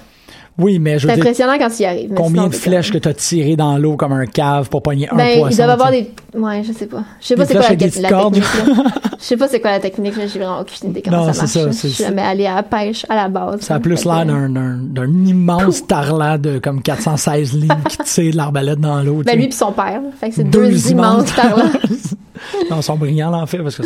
[0.57, 2.09] Oui, mais je c'est veux dire, impressionnant quand il y arrive.
[2.11, 5.09] mais combien sinon, de flèches que t'as tirées dans l'eau comme un cave pour pogner
[5.11, 5.51] un Ben, poisson?
[5.53, 6.11] ils doivent avoir tu des.
[6.39, 7.03] Ouais, je sais pas.
[7.19, 8.35] Je sais pas c'est quoi la, cordes.
[8.35, 8.85] technique.
[9.19, 10.13] Je sais pas c'est quoi la technique.
[10.15, 11.75] J'ai vraiment aucune idée comment Non, ça c'est marche.
[11.75, 13.61] ça, Je suis jamais allée à la pêche à la base.
[13.61, 18.79] Ça a plus l'air d'un, immense tarlat de comme 416 livres qui tire de l'arbalète
[18.79, 19.19] dans l'eau.
[19.19, 20.01] tu Ben, lui pis son père.
[20.19, 21.63] Fait que c'est Deux immenses tarlats.
[22.69, 23.83] non, ils sont brillants, là, en fait, parce que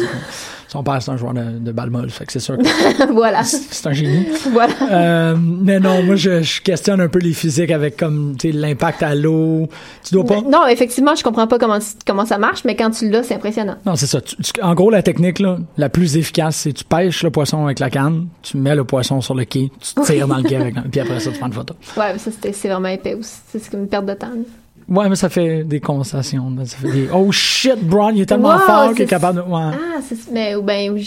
[0.68, 2.10] son père, c'est un joueur de, de balle molle.
[2.10, 3.44] Fait que c'est sûr que voilà.
[3.44, 4.26] c'est un génie.
[4.52, 4.74] voilà.
[4.92, 9.16] Euh, mais non, moi, je, je questionne un peu les physiques avec comme, l'impact à
[9.16, 9.68] l'eau.
[10.04, 10.42] Tu dois pas.
[10.42, 13.76] Non, effectivement, je comprends pas comment, comment ça marche, mais quand tu l'as, c'est impressionnant.
[13.86, 14.22] Non, c'est ça.
[14.22, 17.66] Tu- tu- en gros, la technique là, la plus efficace, c'est tu pêches le poisson
[17.66, 20.56] avec la canne, tu mets le poisson sur le quai, tu tires dans le quai
[20.58, 21.74] avec, puis après ça, tu prends une photo.
[21.98, 23.36] Ouais, mais ça, c'est vraiment épais aussi.
[23.52, 24.28] C'est c'est comme une perte de temps.
[24.28, 24.42] là.
[24.90, 26.50] Ouais, mais ça fait des conversations.
[26.58, 26.66] là.
[26.66, 29.42] Ça fait des oh shit, Braun, il est tellement Wow, fort qu'il est capable de.
[29.44, 29.62] Ouais.
[29.74, 30.32] Ah, c'est.
[30.32, 30.98] Mais, ou ben,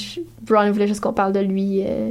[0.42, 1.82] Brown voulait juste qu'on parle de lui.
[1.84, 2.10] euh,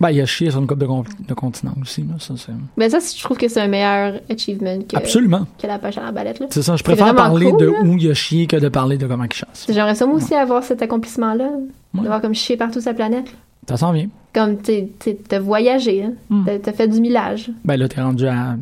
[0.00, 2.02] Ben, il a chié sur une coupe de, con- de continent aussi.
[2.02, 2.14] Là.
[2.18, 2.52] Ça, c'est...
[2.76, 5.46] Ben, ça, je trouve que c'est un meilleur achievement que, Absolument.
[5.60, 6.46] que la pêche à la balette, là.
[6.50, 6.74] C'est ça.
[6.74, 7.72] Je préfère parler cool, de là.
[7.84, 9.66] où il a chié que de parler de comment il chasse.
[9.68, 11.48] J'aimerais ça, moi aussi, avoir cet accomplissement-là.
[11.94, 12.02] Ouais.
[12.02, 13.26] D'avoir comme chier partout sa planète.
[13.68, 14.08] Ça s'en vient.
[14.34, 16.12] Comme, t'es- t'es- t'as voyagé, hein.
[16.28, 16.44] Hmm.
[16.44, 17.50] T'as- T'as fait du millage.
[17.64, 18.56] Ben là, t'es rendu à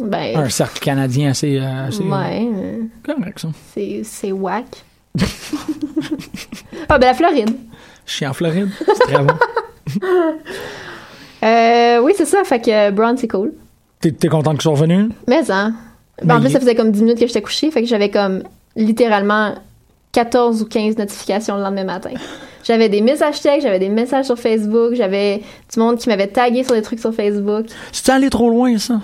[0.00, 2.48] Ben, un cercle canadien assez, euh, assez ouais,
[3.04, 3.48] correct, ça.
[3.74, 4.66] c'est c'est whack.
[6.88, 7.50] ah, ben la Floride.
[8.06, 8.68] Je suis en Floride.
[8.86, 9.34] C'est très bon.
[11.44, 12.42] Euh, oui, c'est ça.
[12.42, 13.52] Fait que euh, Brown, c'est cool.
[14.00, 15.08] T'es, content qu'ils soient revenus?
[15.28, 15.72] Mais, hein.
[16.18, 17.70] Ben, Mais en plus, il- ça faisait comme 10 minutes que j'étais couchée.
[17.70, 18.42] Fait que j'avais comme
[18.74, 19.54] littéralement
[20.10, 22.10] 14 ou 15 notifications le lendemain matin.
[22.64, 25.42] J'avais des messages textes, j'avais des messages sur Facebook, j'avais
[25.72, 27.66] du monde qui m'avait tagué sur des trucs sur Facebook.
[27.92, 29.00] C'est allé trop loin, ça?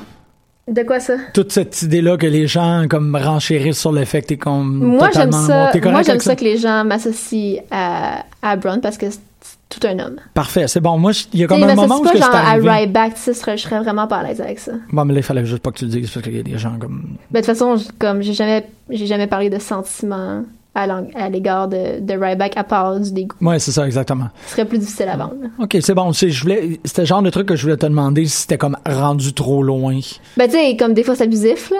[0.66, 1.14] De quoi ça?
[1.34, 5.10] Toute cette idée-là que les gens comme renchérissent sur le fait que t'es comme Moi,
[5.12, 5.70] j'aime ça.
[5.84, 9.20] Moi, j'aime ça que les gens m'associent à, à Brown parce que c'est
[9.68, 10.16] tout un homme.
[10.32, 10.96] Parfait, c'est bon.
[10.96, 12.70] Moi, il y a comme un moment où pas que genre à arrivé?
[12.70, 14.72] Ryback, tu sais, je serais- vraiment pas à l'aise avec ça.
[14.90, 16.42] Bon, mais là, il fallait juste pas que tu le dises parce qu'il y a
[16.42, 17.16] des gens comme.
[17.30, 20.44] Ben, de toute façon, comme j'ai jamais, j'ai jamais parlé de sentiments
[20.74, 23.36] à l'égard de, de Ryback à part du dégoût.
[23.40, 24.28] Ouais, c'est ça, exactement.
[24.46, 25.34] Ce serait plus difficile à vendre.
[25.60, 26.12] Ok, c'est bon.
[26.12, 28.58] C'est, je voulais, c'était le genre de truc que je voulais te demander si c'était
[28.58, 29.98] comme rendu trop loin.
[30.36, 31.76] Ben, tu sais, comme des fois, c'est abusif, là.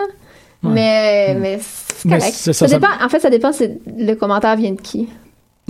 [0.63, 2.35] Mais, mais c'est Mais correct.
[2.37, 5.09] c'est ça, ça, ça- dépend, en fait, ça dépend c'est le commentaire vient de qui.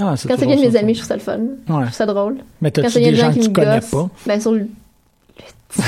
[0.01, 1.39] Ah, Quand ça vient de mes amis, je trouve ça le fun.
[1.66, 2.37] Je trouve ça drôle.
[2.61, 4.09] Mais Quand t'as-tu des de gens gens que qui tu connais gossent, pas?
[4.27, 4.66] ben, sur le...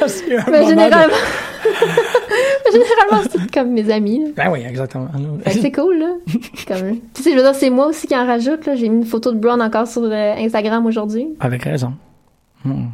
[0.00, 0.92] Parce un Ben, moment de-
[2.72, 3.28] généralement...
[3.30, 4.32] c'est comme mes amis.
[4.36, 5.08] Ben oui, exactement.
[5.44, 6.10] Que c'est cool, là.
[6.68, 6.98] Comme...
[7.14, 8.74] Tu sais, je veux dire, c'est moi aussi qui en rajoute, là.
[8.74, 11.28] J'ai mis une photo de Brown encore sur euh, Instagram aujourd'hui.
[11.40, 11.94] Avec raison.
[12.64, 12.86] Hmm.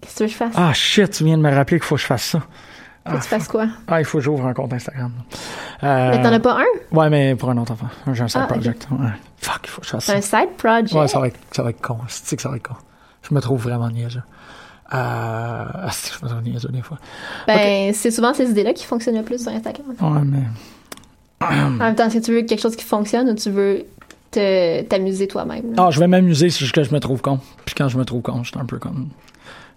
[0.00, 0.54] Qu'est-ce que tu veux que je fasse?
[0.56, 2.42] Ah shit, tu viens de me rappeler qu'il faut que je fasse ça.
[3.08, 3.66] Faut que tu fasses quoi?
[3.86, 5.12] Ah, il faut que j'ouvre un compte Instagram.
[5.84, 6.96] Euh, Mais t'en as pas un?
[6.96, 7.86] Ouais, mais pour un autre enfant.
[8.12, 8.88] J'ai un side Ah, project.
[8.90, 9.06] Ouais.
[9.36, 10.38] Fuck, il faut que je fasse C'est ça.
[10.38, 10.92] un side project?
[10.92, 11.98] Ouais, ça va être, ça va être con.
[12.08, 12.74] C'est que ça va être con?
[13.28, 14.22] Je me trouve vraiment niaiseux.
[14.92, 16.98] Euh, ah, que je me niaiseux des fois.
[17.46, 19.86] Ben, c'est souvent ces idées-là qui fonctionnent le plus sur Instagram.
[20.00, 20.44] Ouais, mais.
[21.40, 23.84] En même temps, que tu veux quelque chose qui fonctionne ou tu veux
[24.88, 25.74] t'amuser toi-même?
[25.76, 27.40] Ah, je vais m'amuser si que je me trouve con.
[27.64, 29.08] Puis quand je me trouve con, je suis un peu comme.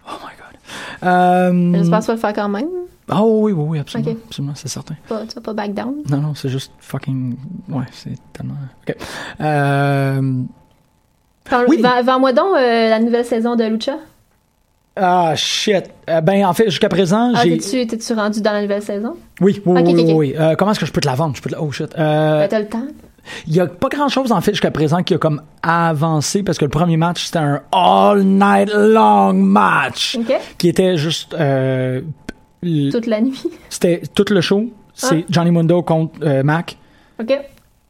[0.07, 1.07] Oh my god.
[1.07, 1.73] Euh...
[1.77, 2.67] J'espère que tu vas le faire quand même.
[3.07, 4.15] Ah oui, oui, oui, absolument.
[4.27, 4.95] Absolument, c'est certain.
[5.07, 5.95] Pas, tu vas pas back down?
[6.09, 7.37] Non, non, c'est juste fucking.
[7.67, 8.55] Ouais, c'est tellement.
[8.87, 8.95] Ok.
[9.41, 10.21] Euh.
[11.67, 11.81] Oui.
[11.81, 13.97] Vends-moi donc euh, la nouvelle saison de Lucha.
[14.99, 15.85] Ah, shit.
[16.09, 17.57] Euh, ben, en fait, jusqu'à présent, Ah, j'ai.
[17.87, 19.15] t'es-tu, rendu dans la nouvelle saison?
[19.41, 20.35] Oui, oui, oui, oui.
[20.37, 21.35] Euh, comment est-ce que je peux te la vendre?
[21.35, 21.61] Je peux te la...
[21.61, 21.87] Oh shit.
[21.97, 22.83] Euh, Ben, t'as le temps.
[23.47, 26.57] Il y a pas grand chose en fait jusqu'à présent qui a comme avancé parce
[26.57, 30.33] que le premier match c'était un all night long match OK?
[30.57, 32.01] qui était juste euh,
[32.63, 33.39] l- Toute la nuit.
[33.69, 35.25] c'était tout le show c'est Ah.
[35.29, 36.77] Johnny Mundo contre Mac
[37.21, 37.37] OK?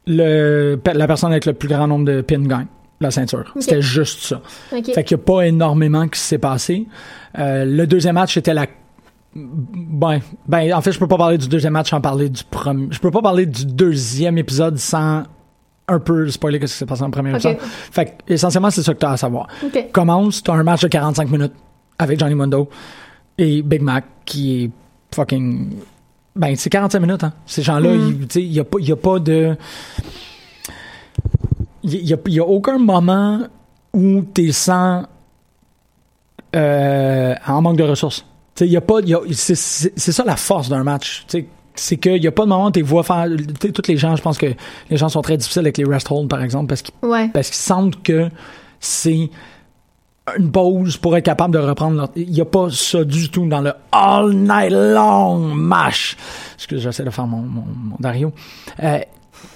[0.06, 2.66] le la personne avec le plus grand nombre de pins gagne
[3.00, 4.40] la ceinture c'était juste ça
[4.70, 6.86] fait qu'il n'y a pas énormément qui s'est passé
[7.38, 8.66] Euh, le deuxième match c'était la
[9.34, 12.88] ben, ben, en fait, je peux pas parler du deuxième match sans parler du premier.
[12.90, 15.22] Je peux pas parler du deuxième épisode sans
[15.86, 17.58] un peu spoiler ce qui s'est passé dans le premier épisode.
[17.60, 19.46] Fait que, essentiellement, c'est ça que tu as à savoir.
[19.92, 21.52] Commence, tu as un match de 45 minutes
[21.98, 22.68] avec Johnny Mundo
[23.38, 24.70] et Big Mac qui est
[25.14, 25.74] fucking.
[26.34, 27.32] Ben, c'est 45 minutes, hein.
[27.46, 28.26] Ces gens-là, Mhm.
[28.28, 29.56] sais, il n'y a, pas- y a pas de.
[31.82, 33.40] Il n'y a, y a aucun moment
[33.94, 35.06] où tu sens
[36.56, 38.24] euh, en manque de ressources.
[38.60, 41.24] Y a pas, y a- c'est, c'est- c'est ça la force d'un match.
[41.74, 43.26] C'est qu'il n'y a pas de moment où tu vois faire.
[43.72, 44.52] Tous les gens, je pense que
[44.90, 47.28] les gens sont très difficiles avec les rest holds, par exemple, parce qu'ils, Ouais.
[47.28, 48.28] parce qu'ils sentent que
[48.80, 49.30] c'est
[50.36, 52.10] une pause pour être capable de reprendre leur...
[52.16, 56.16] Il n'y a pas ça du tout dans le all night long match.
[56.56, 58.30] Excusez, j'essaie de faire mon, mon, mon Dario.
[58.82, 58.98] Euh,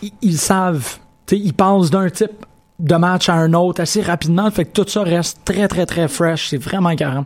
[0.01, 0.97] ils, ils savent,
[1.33, 2.33] ils passent d'un type
[2.81, 6.09] de match à un autre assez rapidement, fait que tout ça reste très très très
[6.09, 7.21] fresh, c'est vraiment carré.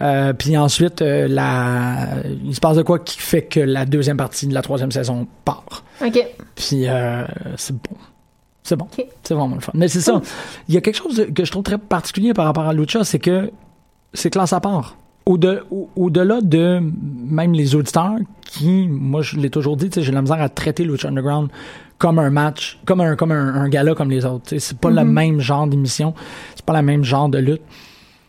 [0.00, 2.08] Euh, puis ensuite, euh, la,
[2.44, 5.26] il se passe de quoi qui fait que la deuxième partie de la troisième saison
[5.44, 5.82] part.
[6.04, 6.24] OK.
[6.54, 7.24] Puis euh,
[7.56, 7.96] c'est bon.
[8.62, 8.86] C'est bon.
[9.24, 9.72] C'est vraiment le fun.
[9.74, 10.22] Mais c'est ça.
[10.68, 13.02] Il y a quelque chose de- que je trouve très particulier par rapport à Lucha,
[13.04, 13.50] c'est que
[14.14, 14.96] c'est classe à part.
[15.26, 20.14] au-de- au- au-delà de même les auditeurs qui, moi je l'ai toujours dit, j'ai de
[20.14, 21.48] la misère à traiter Lucha Underground
[22.04, 24.58] comme un match, comme un comme un, un gala comme les autres.
[24.58, 26.12] C'est pas le même genre d'émission,
[26.54, 27.62] c'est pas le même genre de lutte.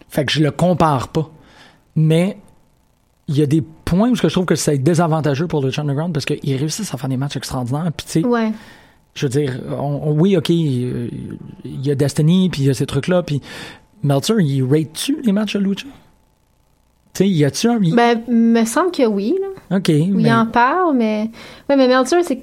[0.07, 1.29] Fait que je le compare pas.
[1.97, 2.37] Mais
[3.27, 6.23] il y a des points où je trouve que c'est désavantageux pour Lucha Underground parce
[6.23, 7.91] qu'ils réussissent à faire des matchs extraordinaires.
[7.97, 8.53] Puis tu sais, Ouais.
[9.13, 11.09] je veux dire, on- on- oui, ok, il
[11.65, 13.41] y a Destiny, puis il y a ces trucs-là, puis
[14.03, 15.87] Meltzer, il rate-tu les matchs de Lucha?
[17.13, 17.79] Tu sais, y a-tu un...
[17.81, 19.77] il- Ben, me semble que oui, là.
[19.77, 21.29] ok, Oui, mais il en parle, mais.
[21.69, 22.39] Ouais, mais Meltzer, c'est.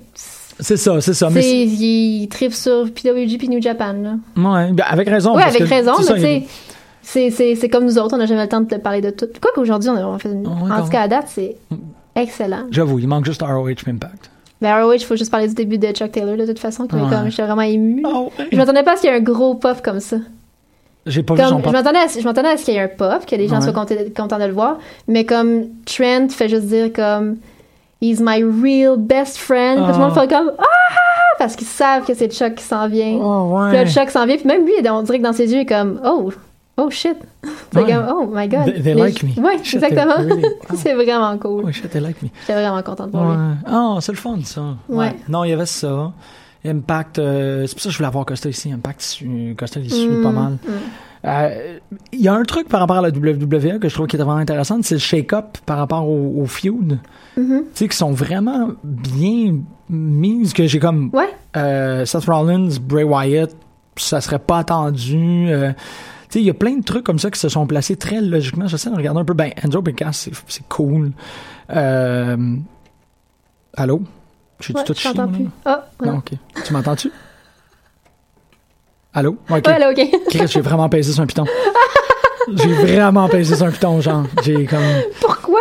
[0.62, 1.28] C'est ça, c'est ça.
[1.30, 4.10] Mais il tripe sur PWG puis New Japan, là.
[4.36, 5.36] ouais, ben, avec raison.
[5.36, 6.44] Oui, avec que, raison, mais tu sais,
[7.02, 9.10] c'est- c'est c'est comme nous autres, on n'a jamais le temps de te parler de
[9.10, 9.26] tout.
[9.40, 10.46] Quoi qu'aujourd'hui, on a fait une...
[10.46, 11.56] Oh, ouais, En tout cas, à date, c'est
[12.14, 12.64] excellent.
[12.70, 14.30] J'avoue, il manque juste ROH Impact.
[14.60, 16.94] Ben, ROH, il faut juste parler du début de Chuck Taylor, de toute façon, qui
[16.94, 17.02] Ouais.
[17.10, 18.02] comme, j'étais vraiment émue.
[18.06, 20.18] Oh, Je m'attendais pas à ce qu'il y ait un gros pop comme ça.
[21.04, 22.80] J'ai pas vu Comme, son je m'attendais à, je m'attendais à ce qu'il y ait
[22.82, 23.62] un pop, que les gens Ouais.
[23.62, 27.38] soient contents, contents de le voir, mais comme Trent fait juste dire comme
[28.02, 30.20] He's my real best friend, puis tout le monde Ah.
[30.20, 30.64] fait comme Ah!
[31.38, 33.16] Parce qu'ils savent que c'est Chuck qui s'en vient.
[33.20, 33.84] Oh, Puis là, ouais.
[33.84, 35.66] le Chuck s'en vient, puis même lui, on dirait que dans ses yeux, il est
[35.66, 36.30] comme Oh!
[36.78, 37.16] Oh shit!
[37.72, 37.92] C'est Ouais.
[37.92, 38.64] comme Oh my god!
[38.64, 39.40] They- they like me.
[39.42, 40.16] Ouais, Shit, exactement.
[40.18, 40.74] really- oh.
[40.74, 41.64] c'est vraiment cool.
[41.66, 42.28] Oh, shit, they like me.
[42.40, 43.36] J'étais vraiment contente de voir lui.
[43.36, 43.54] Ouais.
[43.66, 44.62] Ah, c'est le fun, ça.
[44.88, 45.14] Ouais.
[45.28, 46.12] Non, il y avait ça.
[46.64, 48.72] Impact, euh, c'est pour ça que je voulais avoir Costa ici.
[48.72, 50.52] Impact, euh, Costa, il suit Mm, pas mal.
[50.52, 50.70] mm.
[51.24, 51.78] Euh,
[52.24, 54.38] y a un truc par rapport à la WWE que je trouve qui était vraiment
[54.40, 56.98] intéressant, c'est le shake-up par rapport au, au feud.
[57.36, 57.62] Mhm.
[57.64, 59.56] Tu sais, qui sont vraiment bien
[59.88, 61.28] mises, que j'ai comme Ouais.
[61.56, 63.50] euh, Seth Rollins, Bray Wyatt,
[63.96, 65.46] ça serait pas attendu.
[65.48, 67.96] euh, tu sais, il y a plein de trucs comme ça qui se sont placés
[67.96, 68.66] très logiquement.
[68.66, 69.34] J'essaie de regarder un peu.
[69.34, 71.12] Ben, Enzo Picasso, c'est, cool.
[71.70, 72.56] Euh,
[73.76, 74.02] allô?
[74.60, 75.44] J'ai Ouais, tout je t'entends moi, plus.
[75.44, 75.50] là?
[75.66, 76.18] Ah, Non, non.
[76.18, 76.32] ok.
[76.64, 77.10] Tu m'entends-tu?
[79.14, 79.36] Allô?
[79.50, 79.66] Ok.
[79.66, 80.08] Ouais, là, ok.
[80.30, 81.44] Chris, j'ai vraiment pesé sur un piton.
[82.56, 84.24] J'ai vraiment pesé sur un piton, genre.
[84.42, 84.78] J'ai comme.
[85.20, 85.60] Pourquoi?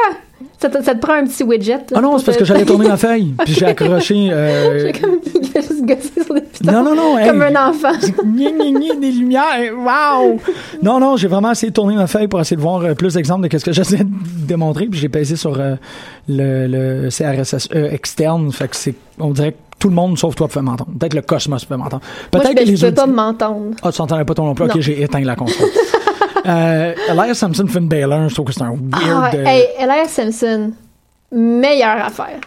[0.59, 1.73] Ça te, ça te prend un petit widget.
[1.73, 4.29] là, Ah non, c'est parce que j'allais tourner ma feuille, puis j'ai accroché.
[4.31, 6.71] euh, J'ai comme juste gosser sur des pitons.
[6.71, 7.27] Non, non, non, hey.
[7.27, 7.93] Comme un enfant.
[8.23, 10.39] Gni, gni, gni, des lumières, wow!
[10.83, 13.15] Non, non, j'ai vraiment essayé de tourner ma feuille pour essayer de voir euh, plus
[13.15, 14.05] d'exemples de ce que j'essaie de
[14.45, 15.75] démontrer, puis j'ai pesé sur euh,
[16.29, 20.35] le, le CRSSE E externe, fait que c'est, on dirait que tout le monde sauf
[20.35, 20.91] toi peut m'entendre.
[20.99, 22.03] Peut-être le Cosmos peut m'entendre.
[22.29, 23.71] Peut-être je, que je les pouvais pas m'entendre.
[23.81, 24.65] Ah, tu t'entendais pas ton nom plus?
[24.65, 25.69] Ok, j'ai éteint la console.
[26.45, 29.35] euh, Elias Samson, Finn Balor, je trouve que c'est un Ah, weird...
[29.35, 30.71] euh, hey, Elias Simpson,
[31.31, 32.39] meilleure affaire.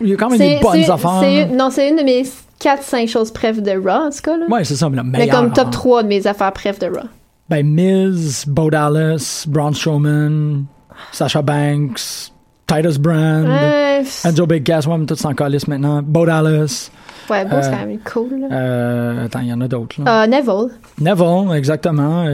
[0.00, 1.48] il y a quand même des bonnes affaires.
[1.52, 2.24] non, c'est une de mes
[2.60, 4.36] 4-5 choses préf de Raw, en tout cas.
[4.36, 4.46] Là.
[4.48, 5.36] Ouais, c'est ça, mais la mais meilleure.
[5.36, 5.70] comme top hein.
[5.70, 7.06] 3 de mes affaires préf de Raw.
[7.48, 10.64] Ben, Miz, Bo Dallas, Braun Strowman,
[11.10, 12.32] Sasha Banks,
[12.66, 16.00] Titus Brand, pff, Enzo Big Cass, ouais, mais tout s'en calisse maintenant.
[16.02, 16.90] Bo Dallas.
[17.32, 18.48] Ouais bon, c'est euh, quand même cool.
[18.50, 19.96] Euh, attends, il y en a d'autres.
[20.06, 20.70] Euh, Neville.
[21.00, 22.24] Neville, exactement.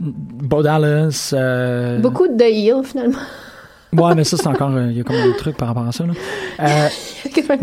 [0.00, 1.34] Bo Dallas.
[2.00, 3.18] Beaucoup de heel, finalement.
[3.94, 4.70] Ouais, mais ça, c'est encore.
[4.70, 6.04] euh, Il y a comme un truc par rapport à ça.
[6.06, 6.14] Là.
[6.60, 6.88] Euh,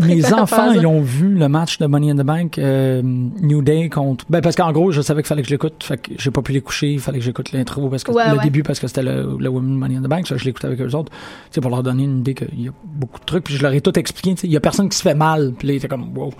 [0.06, 3.88] mes enfants, ils ont vu le match de Money in the Bank, euh, New Day
[3.88, 4.24] contre.
[4.30, 5.82] Ben, parce qu'en gros, je savais qu'il fallait que je l'écoute.
[5.82, 6.92] Fait que j'ai pas pu les coucher.
[6.92, 8.44] Il fallait que j'écoute l'intro parce que Ouais, le ouais.
[8.44, 10.28] début parce que c'était le, le Women Money in the Bank.
[10.28, 11.10] Ça, je l'écoutais avec eux autres.
[11.10, 11.16] Tu
[11.50, 13.44] sais, pour leur donner une idée qu'il y a beaucoup de trucs.
[13.44, 14.34] Puis je leur ai tout expliqué.
[14.44, 15.52] Il y a personne qui se fait mal.
[15.58, 16.32] Puis là, ils étaient comme, wow.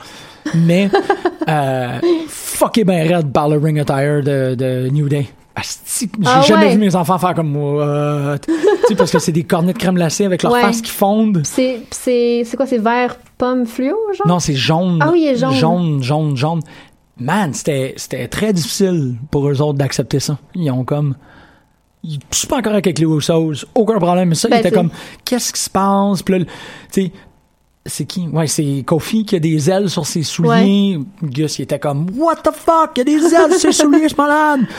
[0.55, 0.89] Mais,
[1.49, 5.27] euh, fucké ben raide par le ring attire de, de New Day.
[5.61, 6.73] Asti, J'ai Ah jamais ouais.
[6.73, 7.53] vu mes enfants faire comme
[8.47, 8.49] tu
[8.89, 10.61] sais, parce que c'est des cornets de crème glacée avec leur Ouais.
[10.63, 11.43] face qui fondent.
[11.45, 14.27] C'est, c'est, c'est quoi, c'est vert pomme fluo, genre?
[14.27, 14.99] Non, c'est jaune.
[15.03, 15.53] Ah oui, il est jaune.
[15.55, 16.61] Jaune, jaune, jaune.
[17.19, 20.39] Man, c'était, c'était très difficile pour eux autres d'accepter ça.
[20.55, 21.15] Ils ont comme.
[22.03, 24.31] Ils sont super corrects avec les Usos, aucun problème.
[24.31, 24.91] Mais ça, Ben, ils étaient c'est- comme,
[25.27, 26.23] qu'est-ce qui se passe?
[26.23, 26.45] Puis là,
[26.91, 27.13] tu sais,
[27.87, 28.29] c'est qui?
[28.29, 30.99] Ouais, c'est Kofi qui a des ailes sur ses souliers.
[31.23, 32.91] Gus, il était comme, what the fuck?
[32.97, 34.61] Il y a des ailes sur ses souliers, ce malade!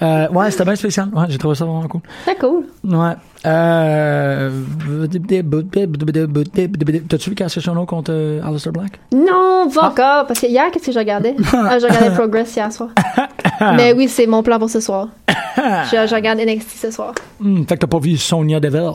[0.00, 1.08] Euh, ouais, c'était bien spécial.
[1.12, 2.02] Ouais, j'ai trouvé ça vraiment cool.
[2.24, 2.66] C'est cool.
[2.84, 3.14] Ouais.
[3.46, 4.48] Euh...
[7.08, 9.00] T'as-tu vu Cassius contre euh, Aleister Black?
[9.12, 9.88] Non, pas Ah.
[9.88, 10.26] encore.
[10.28, 11.34] Parce que hier, qu'est-ce que je regardais?
[11.52, 12.90] ah, je regardais Progress hier soir.
[13.76, 15.08] Mais oui, c'est mon plan pour ce soir.
[15.28, 17.12] je, je regarde NXT ce soir.
[17.40, 18.92] Hmm, fait que t'as pas vu Sonia Deville.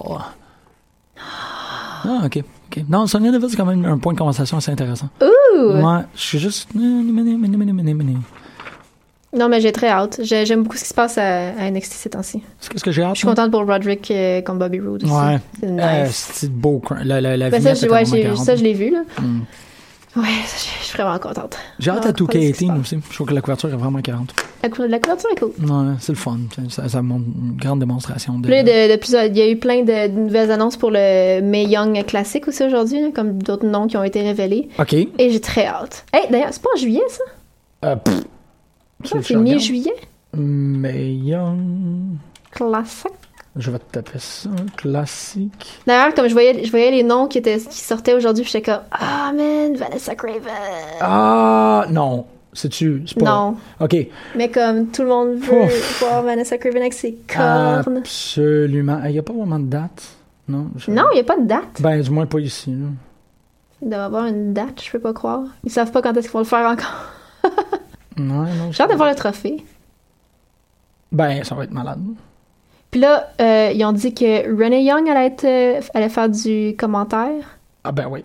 [1.17, 2.43] Ah, ok.
[2.77, 2.83] Ok.
[2.89, 5.09] Non, Sonia Deville, c'est quand même un point de conversation assez intéressant.
[5.21, 5.71] Ouh!
[5.73, 6.69] Ouais, je suis juste.
[9.35, 10.19] Non, mais j'ai très hâte.
[10.21, 12.43] J'ai- J'aime beaucoup ce qui se passe à, à NXT ces temps-ci.
[12.69, 13.15] Qu'est-ce que j'ai hâte?
[13.15, 15.11] Je suis contente pour Roderick euh, contre Bobby Roode aussi.
[15.11, 15.39] Ouais.
[15.59, 16.29] C'est Euh, nice.
[16.33, 16.81] c'est beau.
[17.03, 18.05] La, la, la Ben, ça, était ouais,
[18.35, 19.01] ça, je l'ai vu, là.
[19.19, 19.39] Hmm.
[20.15, 21.57] Ouais, je suis vraiment contente.
[21.79, 22.79] J'ai hâte à pas ce qui se 2K18 passe.
[22.81, 22.99] aussi.
[23.09, 24.33] Je trouve que la couverture est vraiment écœurante.
[24.61, 25.51] La, cou- la couverture est cool.
[25.59, 26.37] Ouais, c'est le fun.
[26.69, 28.47] Ça, ça montre une grande démonstration de.
[28.47, 31.41] Là, de, de plus, il y a eu plein de, de nouvelles annonces pour le
[31.41, 34.69] May Young Classic aussi aujourd'hui, comme d'autres noms qui ont été révélés.
[34.77, 34.93] Ok.
[34.93, 36.05] Et j'ai très hâte.
[36.13, 37.23] Hey, d'ailleurs, c'est pas en juillet, ça?
[37.85, 38.21] Euh, pff.
[39.13, 39.95] Ah, c'est mi-juillet?
[40.35, 42.17] Mais Young.
[42.51, 43.11] Classic.
[43.55, 44.49] Je vais te taper ça.
[44.77, 45.79] Classique.
[45.85, 48.81] D'ailleurs, comme je voyais, je voyais les noms qui, étaient, qui sortaient aujourd'hui, j'étais comme
[48.91, 50.41] Ah, man, Vanessa Craven.
[50.99, 52.25] Ah, non.
[52.51, 53.03] C'est-tu?
[53.05, 53.25] C'est pas...
[53.25, 53.57] Non.
[53.79, 53.95] OK.
[54.35, 55.67] Mais comme tout le monde veut
[55.99, 57.97] voir Vanessa Craven avec ses cornes.
[57.97, 59.01] Absolument.
[59.05, 60.03] Il n'y a pas vraiment de date?
[60.47, 60.67] Non?
[60.75, 61.79] je- Non, il n'y a pas de date.
[61.81, 62.71] Ben, du moins pas ici.
[62.71, 62.87] là.
[63.81, 65.41] Il doit y avoir une date, je peux pas croire.
[65.63, 67.51] Ils savent pas quand est-ce qu'ils vont le faire encore.
[68.17, 68.71] Non, non.
[68.71, 69.63] J'ai hâte de voir le trophée.
[71.11, 72.01] Ben, ça va être malade.
[72.93, 76.75] Puis là, euh, ils ont dit que Renee Young allait, être, euh, allait faire du
[76.77, 77.57] commentaire.
[77.83, 78.23] Ah, ben oui.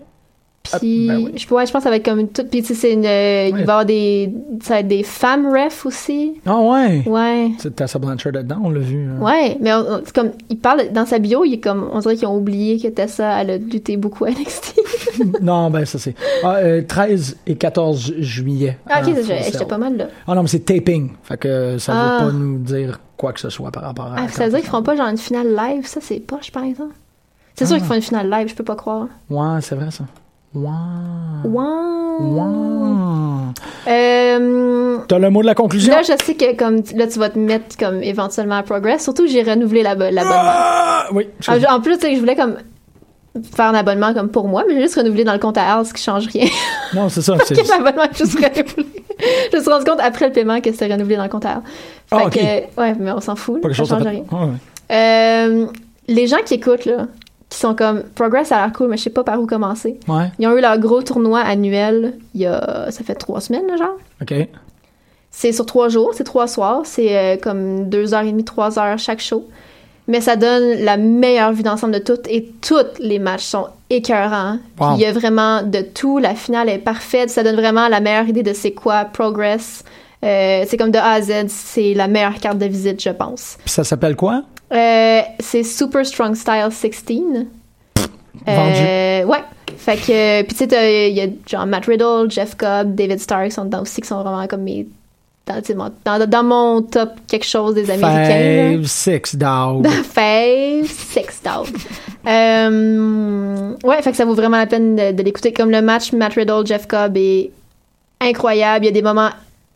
[0.79, 1.33] Puis, Ah, ben oui.
[1.37, 2.49] je, ouais, je pense que ça va être comme une toute.
[2.49, 3.07] Puis, tu sais, c'est une.
[3.07, 4.33] euh, Il va y avoir des.
[4.63, 6.35] Ça va être des femmes refs aussi.
[6.47, 7.03] Ah, ouais.
[7.07, 7.51] Ouais.
[7.59, 9.09] C'est Tessa Blanchard dedans, on l'a vu.
[9.09, 9.23] hein.
[9.23, 10.31] Ouais, mais on- on- c'est comme.
[10.51, 10.91] Il parle.
[10.93, 11.89] Dans sa bio, il est comme.
[11.93, 14.75] On dirait qu'ils ont oublié que Tessa, elle a lutté beaucoup à NXT.
[15.41, 16.15] non, ben, ça c'est.
[16.45, 18.79] Ah, euh, 13 et 14 juillet.
[18.89, 19.15] ah, ok,
[19.45, 20.09] j'étais pas mal là.
[20.27, 21.11] Ah, non, mais c'est taping.
[21.23, 22.19] Fait que ça Ah.
[22.25, 24.17] veut pas nous dire quoi que ce soit par rapport à.
[24.19, 25.87] Ah, ça veut dire qu'ils feront pas genre une finale live.
[25.87, 26.95] Ça, c'est poche, par exemple.
[27.55, 27.79] C'est sûr Ah.
[27.81, 29.09] qu'ils font une finale live, je peux pas croire.
[29.31, 30.05] Ouais, c'est vrai ça.
[30.55, 30.69] Ouais.
[31.45, 32.21] Wow.
[32.21, 33.93] Ouais.
[33.93, 35.93] Euh, T'as le mot de la conclusion?
[35.95, 39.03] Là, je sais que comme là, tu vas te mettre comme éventuellement à Progress.
[39.05, 40.25] Surtout que j'ai renouvelé la- l'abonnement.
[40.35, 41.29] Ah, oui.
[41.49, 42.57] En, en plus, tu sais, je voulais comme
[43.55, 45.87] faire un abonnement comme pour moi, mais j'ai juste renouvelé dans le compte à Al,
[45.87, 46.47] ce qui change rien.
[46.95, 47.37] Non, c'est ça.
[47.45, 48.87] c'est- que l'abonnement est juste renouvelé.
[49.53, 51.51] je me suis rendu compte après le paiement que c'était renouvelé dans le compte à
[51.57, 51.61] Al.
[52.07, 52.33] Fait Ah, ok.
[52.33, 53.61] que, ouais, mais on s'en fout.
[53.61, 54.11] Pas ça change rien.
[54.13, 54.23] fait.
[54.33, 54.53] Ah, ouais.
[54.91, 55.67] Euh,
[56.09, 57.07] les gens qui écoutent, là,
[57.49, 59.99] qui sont comme Progress a l'air cool, mais je sais pas par où commencer.
[60.07, 60.31] Ouais.
[60.39, 62.91] Ils ont eu leur gros tournoi annuel il y a.
[62.91, 63.97] Ça fait trois semaines, genre.
[64.21, 64.49] OK.
[65.31, 68.79] C'est sur trois jours, c'est trois soirs, c'est euh, comme deux heures et demie, trois
[68.79, 69.47] heures chaque show.
[70.09, 74.59] Mais ça donne la meilleure vue d'ensemble de toutes et tous les matchs sont écœurants.
[74.81, 74.95] Wow.
[74.97, 78.27] il y a vraiment de tout, la finale est parfaite, ça donne vraiment la meilleure
[78.27, 79.85] idée de c'est quoi Progress.
[80.25, 83.59] Euh, c'est comme de A à Z, c'est la meilleure carte de visite, je pense.
[83.61, 84.43] Puis ça s'appelle quoi?
[84.73, 87.47] Euh, c'est Super Strong Style 16.
[88.47, 89.39] Euh, ouais.
[89.77, 93.53] Fait que, puis tu sais, il y a genre Matt Riddle, Jeff Cobb, David Stark
[93.53, 94.87] sont dedans aussi, qui sont vraiment comme mes.
[95.47, 98.77] Dans, dans, dans mon top quelque chose des Américains.
[98.77, 98.77] là.
[98.77, 99.87] Five, six, dog.
[100.13, 101.69] Fave, Six Dog.
[102.27, 105.55] Euh, ouais, fait que ça vaut vraiment la peine de, de l'écouter.
[105.55, 107.51] Comme le match Matt Riddle, Jeff Cobb est
[108.21, 108.85] incroyable.
[108.85, 109.31] Il y a des moments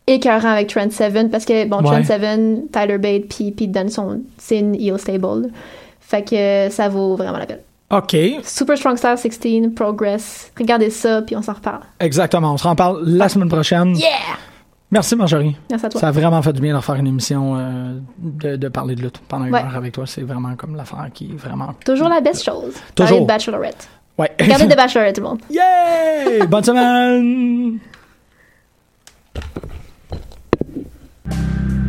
[0.07, 1.85] écœurants avec Trent Seven parce que, bon, Ouais.
[2.03, 5.51] Trent Seven, Tyler Bate, puis Pete Dunne sont, c'est une heel stable.
[6.01, 7.61] Fait que ça vaut vraiment la peine.
[7.91, 8.17] OK.
[8.43, 10.51] Super Strong Style 16, Progress.
[10.59, 11.81] Regardez ça, puis on s'en reparle.
[12.01, 12.55] Exactement.
[12.55, 13.95] On se reparle la semaine prochaine.
[13.97, 14.09] Yeah!
[14.91, 15.57] Merci, Marjorie.
[15.71, 16.01] Merci à toi.
[16.01, 19.01] Ça a vraiment fait du bien de faire une émission euh, de, de parler de
[19.03, 19.61] lutte pendant une Ouais.
[19.61, 20.05] heure avec toi.
[20.07, 21.71] C'est vraiment comme l'affaire qui est vraiment.
[21.85, 22.75] Toujours la best chose.
[22.95, 23.09] Toujours.
[23.09, 23.89] Parler de Bachelorette.
[24.19, 24.31] Ouais.
[24.39, 25.41] Regardez The Bachelorette, tout le monde.
[25.51, 26.47] Yay!
[26.47, 27.79] Bonne semaine!
[31.33, 31.82] Thank you.